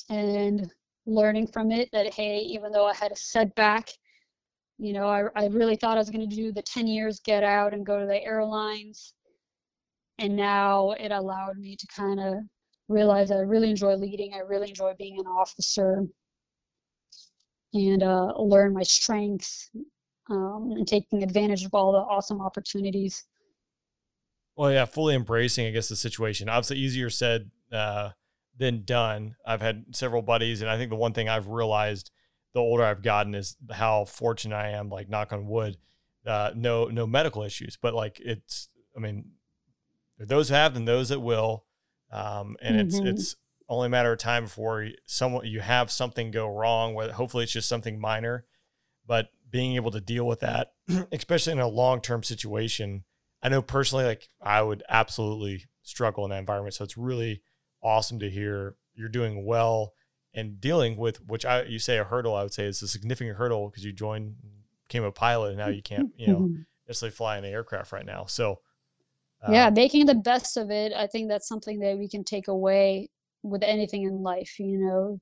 and 0.09 0.71
learning 1.05 1.47
from 1.47 1.71
it 1.71 1.89
that 1.91 2.13
hey, 2.13 2.39
even 2.39 2.71
though 2.71 2.85
I 2.85 2.95
had 2.95 3.11
a 3.11 3.15
setback 3.15 3.89
you 4.77 4.93
know, 4.93 5.07
I, 5.07 5.23
I 5.35 5.47
really 5.47 5.75
thought 5.75 5.97
I 5.97 5.99
was 5.99 6.09
going 6.09 6.27
to 6.27 6.35
do 6.35 6.51
the 6.51 6.61
10 6.61 6.87
years 6.87 7.19
get 7.19 7.43
out 7.43 7.73
and 7.73 7.85
go 7.85 7.99
to 7.99 8.05
the 8.05 8.21
airlines. 8.23 9.13
And 10.19 10.35
now 10.35 10.91
it 10.91 11.11
allowed 11.11 11.57
me 11.57 11.75
to 11.75 11.87
kind 11.87 12.19
of 12.19 12.35
realize 12.87 13.31
I 13.31 13.37
really 13.37 13.69
enjoy 13.69 13.95
leading. 13.95 14.33
I 14.33 14.39
really 14.39 14.69
enjoy 14.69 14.93
being 14.97 15.19
an 15.19 15.25
officer 15.25 16.03
and 17.73 18.03
uh, 18.03 18.33
learn 18.37 18.73
my 18.73 18.83
strengths 18.83 19.69
um, 20.29 20.73
and 20.75 20.87
taking 20.87 21.23
advantage 21.23 21.65
of 21.65 21.73
all 21.73 21.91
the 21.91 21.99
awesome 21.99 22.41
opportunities. 22.41 23.25
Well, 24.55 24.71
yeah, 24.71 24.85
fully 24.85 25.15
embracing, 25.15 25.65
I 25.65 25.71
guess, 25.71 25.89
the 25.89 25.95
situation. 25.95 26.47
Obviously, 26.47 26.77
easier 26.77 27.09
said 27.09 27.49
uh, 27.71 28.09
than 28.57 28.83
done. 28.83 29.35
I've 29.45 29.61
had 29.61 29.95
several 29.95 30.21
buddies, 30.21 30.61
and 30.61 30.69
I 30.69 30.77
think 30.77 30.89
the 30.89 30.95
one 30.95 31.13
thing 31.13 31.29
I've 31.29 31.47
realized– 31.47 32.11
the 32.53 32.59
older 32.59 32.83
I've 32.83 33.01
gotten 33.01 33.35
is 33.35 33.57
how 33.71 34.05
fortunate 34.05 34.55
I 34.55 34.69
am, 34.69 34.89
like 34.89 35.09
knock 35.09 35.33
on 35.33 35.47
wood, 35.47 35.77
uh, 36.25 36.51
no, 36.55 36.85
no 36.85 37.05
medical 37.05 37.43
issues, 37.43 37.77
but 37.81 37.93
like 37.93 38.19
it's, 38.19 38.69
I 38.95 38.99
mean, 38.99 39.25
those 40.19 40.49
have 40.49 40.75
and 40.75 40.87
those 40.87 41.09
that 41.09 41.19
will. 41.19 41.65
Um, 42.11 42.55
and 42.61 42.75
mm-hmm. 42.77 43.07
it's, 43.07 43.21
it's 43.21 43.35
only 43.67 43.87
a 43.87 43.89
matter 43.89 44.13
of 44.13 44.19
time 44.19 44.43
before 44.43 44.87
someone, 45.05 45.47
you 45.47 45.61
have 45.61 45.91
something 45.91 46.29
go 46.29 46.47
wrong 46.47 46.93
where 46.93 47.11
hopefully 47.11 47.43
it's 47.43 47.53
just 47.53 47.67
something 47.67 47.99
minor, 47.99 48.45
but 49.07 49.29
being 49.49 49.75
able 49.75 49.91
to 49.91 50.01
deal 50.01 50.27
with 50.27 50.41
that, 50.41 50.73
especially 51.11 51.53
in 51.53 51.59
a 51.59 51.67
long-term 51.67 52.21
situation, 52.21 53.03
I 53.41 53.49
know 53.49 53.63
personally, 53.63 54.05
like 54.05 54.29
I 54.41 54.61
would 54.61 54.83
absolutely 54.87 55.65
struggle 55.81 56.23
in 56.23 56.29
that 56.29 56.37
environment. 56.37 56.75
So 56.75 56.83
it's 56.83 56.97
really 56.97 57.41
awesome 57.83 58.19
to 58.19 58.29
hear 58.29 58.75
you're 58.95 59.09
doing 59.09 59.45
well 59.45 59.93
and 60.33 60.59
dealing 60.59 60.97
with 60.97 61.17
which 61.27 61.45
I 61.45 61.63
you 61.63 61.79
say 61.79 61.97
a 61.97 62.03
hurdle, 62.03 62.35
I 62.35 62.43
would 62.43 62.53
say 62.53 62.65
it's 62.65 62.81
a 62.81 62.87
significant 62.87 63.37
hurdle 63.37 63.69
because 63.69 63.85
you 63.85 63.91
joined, 63.91 64.35
became 64.87 65.03
a 65.03 65.11
pilot, 65.11 65.49
and 65.49 65.57
now 65.57 65.67
you 65.67 65.81
can't, 65.81 66.11
you 66.17 66.27
know, 66.27 66.39
mm-hmm. 66.39 66.61
necessarily 66.87 67.15
fly 67.15 67.37
in 67.37 67.43
the 67.43 67.49
aircraft 67.49 67.91
right 67.91 68.05
now. 68.05 68.25
So, 68.25 68.59
uh, 69.47 69.51
yeah, 69.51 69.69
making 69.69 70.05
the 70.05 70.15
best 70.15 70.57
of 70.57 70.71
it. 70.71 70.93
I 70.93 71.07
think 71.07 71.29
that's 71.29 71.47
something 71.47 71.79
that 71.79 71.97
we 71.97 72.07
can 72.07 72.23
take 72.23 72.47
away 72.47 73.09
with 73.43 73.63
anything 73.63 74.03
in 74.03 74.23
life. 74.23 74.59
You 74.59 74.79
know, 74.79 75.19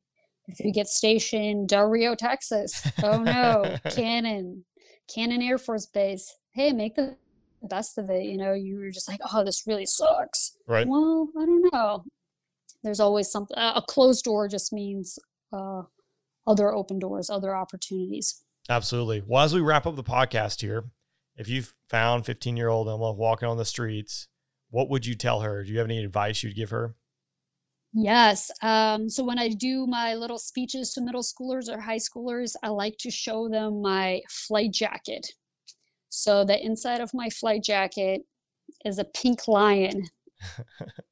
if 0.47 0.59
you 0.59 0.71
get 0.71 0.87
stationed 0.87 1.69
Del 1.69 1.87
Rio, 1.87 2.15
Texas, 2.15 2.87
oh 3.03 3.21
no, 3.21 3.77
Cannon, 3.91 4.63
Cannon 5.13 5.41
Air 5.41 5.57
Force 5.57 5.87
Base. 5.87 6.33
Hey, 6.53 6.71
make 6.71 6.95
the 6.95 7.17
best 7.63 7.97
of 7.97 8.09
it. 8.09 8.23
You 8.23 8.37
know, 8.37 8.53
you 8.53 8.77
were 8.77 8.91
just 8.91 9.09
like, 9.09 9.19
oh, 9.33 9.43
this 9.43 9.67
really 9.67 9.85
sucks. 9.85 10.57
Right. 10.67 10.87
Well, 10.87 11.27
I 11.37 11.45
don't 11.45 11.73
know 11.73 12.05
there's 12.83 12.99
always 12.99 13.31
something 13.31 13.57
a 13.57 13.81
closed 13.87 14.23
door 14.23 14.47
just 14.47 14.73
means 14.73 15.19
uh, 15.53 15.83
other 16.47 16.73
open 16.73 16.99
doors 16.99 17.29
other 17.29 17.55
opportunities. 17.55 18.41
Absolutely. 18.69 19.23
Well 19.25 19.43
as 19.43 19.53
we 19.53 19.61
wrap 19.61 19.85
up 19.85 19.95
the 19.95 20.03
podcast 20.03 20.61
here 20.61 20.85
if 21.35 21.47
you've 21.47 21.73
found 21.89 22.25
15 22.25 22.57
year 22.57 22.69
old 22.69 22.87
Ilma 22.87 23.13
walking 23.13 23.47
on 23.47 23.57
the 23.57 23.65
streets 23.65 24.27
what 24.69 24.89
would 24.89 25.05
you 25.05 25.15
tell 25.15 25.41
her? 25.41 25.63
Do 25.63 25.71
you 25.71 25.79
have 25.79 25.87
any 25.87 26.01
advice 26.01 26.43
you'd 26.43 26.55
give 26.55 26.69
her? 26.69 26.95
Yes 27.93 28.49
um, 28.61 29.09
so 29.09 29.23
when 29.23 29.37
i 29.37 29.49
do 29.49 29.85
my 29.85 30.15
little 30.15 30.39
speeches 30.39 30.93
to 30.93 31.01
middle 31.01 31.23
schoolers 31.23 31.67
or 31.67 31.81
high 31.81 31.97
schoolers 31.97 32.55
i 32.63 32.69
like 32.69 32.95
to 32.99 33.11
show 33.11 33.49
them 33.49 33.81
my 33.81 34.21
flight 34.29 34.71
jacket. 34.71 35.27
So 36.07 36.43
the 36.43 36.63
inside 36.63 37.01
of 37.01 37.13
my 37.13 37.29
flight 37.29 37.63
jacket 37.63 38.21
is 38.85 38.97
a 38.97 39.05
pink 39.05 39.47
lion 39.47 40.07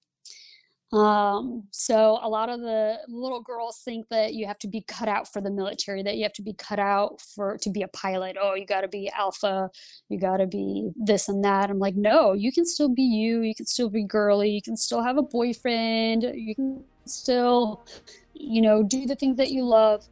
Um, 0.92 1.68
so 1.70 2.18
a 2.22 2.28
lot 2.28 2.50
of 2.50 2.62
the 2.62 2.98
little 3.08 3.42
girls 3.42 3.82
think 3.86 4.08
that 4.10 4.34
you 4.34 4.48
have 4.48 4.58
to 4.60 4.68
be 4.68 4.82
cut 4.82 5.08
out 5.08 5.32
for 5.32 5.40
the 5.40 5.52
military, 5.52 6.02
that 6.02 6.18
you 6.18 6.24
have 6.24 6.34
to 6.34 6.42
be 6.42 6.54
cut 6.54 6.80
out 6.80 7.22
for 7.22 7.58
to 7.60 7.70
be 7.70 7.84
a 7.84 7.88
pilot. 7.90 8.38
Oh, 8.42 8.56
you 8.56 8.66
got 8.66 8.82
to 8.82 8.88
be 8.88 9.10
alpha, 9.16 9.70
you 10.10 10.20
got 10.20 10.38
to 10.38 10.48
be 10.48 10.90
this 10.96 11.30
and 11.30 11.44
that. 11.46 11.70
I'm 11.70 11.78
like, 11.78 11.96
no, 11.96 12.34
you 12.34 12.52
can 12.52 12.66
still 12.66 12.90
be 12.90 13.04
you. 13.04 13.42
You 13.42 13.54
can 13.54 13.68
still 13.68 13.90
be 13.90 14.04
girly. 14.04 14.50
You 14.50 14.64
can 14.64 14.76
still 14.76 15.04
have 15.04 15.18
a 15.18 15.22
boyfriend. 15.22 16.24
You 16.24 16.56
can 16.56 16.84
still, 17.06 17.86
you 18.34 18.62
know, 18.62 18.82
do 18.82 19.06
the 19.06 19.16
things 19.16 19.38
that 19.38 19.52
you 19.52 19.66
love, 19.66 20.08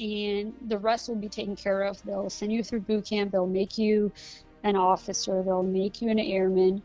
and 0.00 0.52
the 0.66 0.78
rest 0.78 1.08
will 1.08 1.16
be 1.16 1.28
taken 1.28 1.54
care 1.54 1.82
of. 1.82 2.02
They'll 2.02 2.30
send 2.30 2.52
you 2.52 2.64
through 2.64 2.80
boot 2.80 3.06
camp. 3.06 3.30
They'll 3.30 3.46
make 3.46 3.78
you 3.78 4.10
an 4.64 4.74
officer. 4.74 5.44
They'll 5.44 5.62
make 5.62 6.02
you 6.02 6.08
an 6.10 6.18
airman 6.18 6.82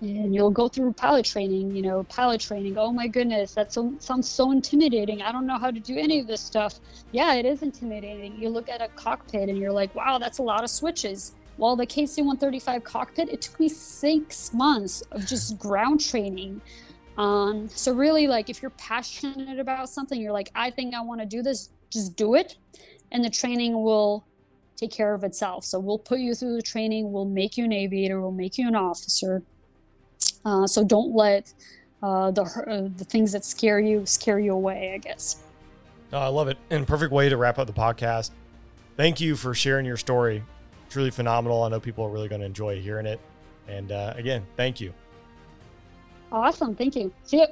and 0.00 0.34
you'll 0.34 0.50
go 0.50 0.68
through 0.68 0.92
pilot 0.92 1.24
training 1.24 1.74
you 1.74 1.82
know 1.82 2.04
pilot 2.04 2.40
training. 2.40 2.76
Oh 2.78 2.92
my 2.92 3.06
goodness 3.06 3.54
that 3.54 3.72
so, 3.72 3.94
sounds 3.98 4.28
so 4.28 4.50
intimidating. 4.50 5.22
I 5.22 5.32
don't 5.32 5.46
know 5.46 5.58
how 5.58 5.70
to 5.70 5.80
do 5.80 5.96
any 5.96 6.20
of 6.20 6.26
this 6.26 6.40
stuff. 6.40 6.80
Yeah 7.12 7.34
it 7.34 7.46
is 7.46 7.62
intimidating. 7.62 8.36
You 8.36 8.48
look 8.48 8.68
at 8.68 8.80
a 8.80 8.88
cockpit 8.88 9.48
and 9.48 9.58
you're 9.58 9.72
like 9.72 9.94
wow 9.94 10.18
that's 10.18 10.38
a 10.38 10.42
lot 10.42 10.64
of 10.64 10.70
switches. 10.70 11.34
Well 11.56 11.76
the 11.76 11.86
kc-135 11.86 12.84
cockpit 12.84 13.28
it 13.28 13.42
took 13.42 13.58
me 13.60 13.68
six 13.68 14.52
months 14.52 15.02
of 15.12 15.26
just 15.26 15.58
ground 15.66 16.00
training. 16.00 16.60
Um, 17.16 17.68
so 17.68 17.92
really 17.92 18.26
like 18.26 18.50
if 18.50 18.60
you're 18.60 18.72
passionate 18.72 19.60
about 19.60 19.88
something 19.88 20.20
you're 20.20 20.32
like 20.32 20.50
i 20.56 20.68
think 20.68 20.96
i 20.96 21.00
want 21.00 21.20
to 21.20 21.26
do 21.26 21.42
this 21.42 21.70
just 21.94 22.16
do 22.16 22.34
it. 22.34 22.56
And 23.12 23.24
the 23.24 23.30
training 23.30 23.72
will 23.72 24.26
take 24.76 24.90
care 24.90 25.14
of 25.14 25.24
itself. 25.24 25.64
So 25.64 25.78
we'll 25.78 25.98
put 25.98 26.18
you 26.18 26.34
through 26.34 26.56
the 26.56 26.62
training, 26.62 27.12
we'll 27.12 27.24
make 27.24 27.56
you 27.56 27.64
an 27.64 27.72
aviator, 27.72 28.20
we'll 28.20 28.32
make 28.32 28.58
you 28.58 28.66
an 28.68 28.74
officer. 28.74 29.42
Uh, 30.44 30.66
so 30.66 30.84
don't 30.84 31.14
let 31.14 31.52
uh, 32.02 32.30
the 32.30 32.42
uh, 32.42 32.88
the 32.96 33.04
things 33.04 33.32
that 33.32 33.44
scare 33.44 33.80
you 33.80 34.04
scare 34.06 34.38
you 34.38 34.52
away. 34.52 34.92
I 34.94 34.98
guess. 34.98 35.42
Oh, 36.12 36.18
I 36.18 36.28
love 36.28 36.48
it, 36.48 36.58
and 36.70 36.86
perfect 36.86 37.12
way 37.12 37.28
to 37.28 37.36
wrap 37.36 37.58
up 37.58 37.66
the 37.66 37.72
podcast. 37.72 38.30
Thank 38.96 39.20
you 39.20 39.34
for 39.36 39.54
sharing 39.54 39.86
your 39.86 39.96
story. 39.96 40.42
Truly 40.90 41.10
phenomenal. 41.10 41.64
I 41.64 41.68
know 41.68 41.80
people 41.80 42.04
are 42.04 42.10
really 42.10 42.28
going 42.28 42.40
to 42.40 42.46
enjoy 42.46 42.80
hearing 42.80 43.06
it. 43.06 43.18
And 43.66 43.90
uh, 43.90 44.14
again, 44.16 44.46
thank 44.56 44.80
you. 44.80 44.92
Awesome. 46.30 46.76
Thank 46.76 46.94
you. 46.94 47.12
See 47.24 47.38
you. 47.38 47.46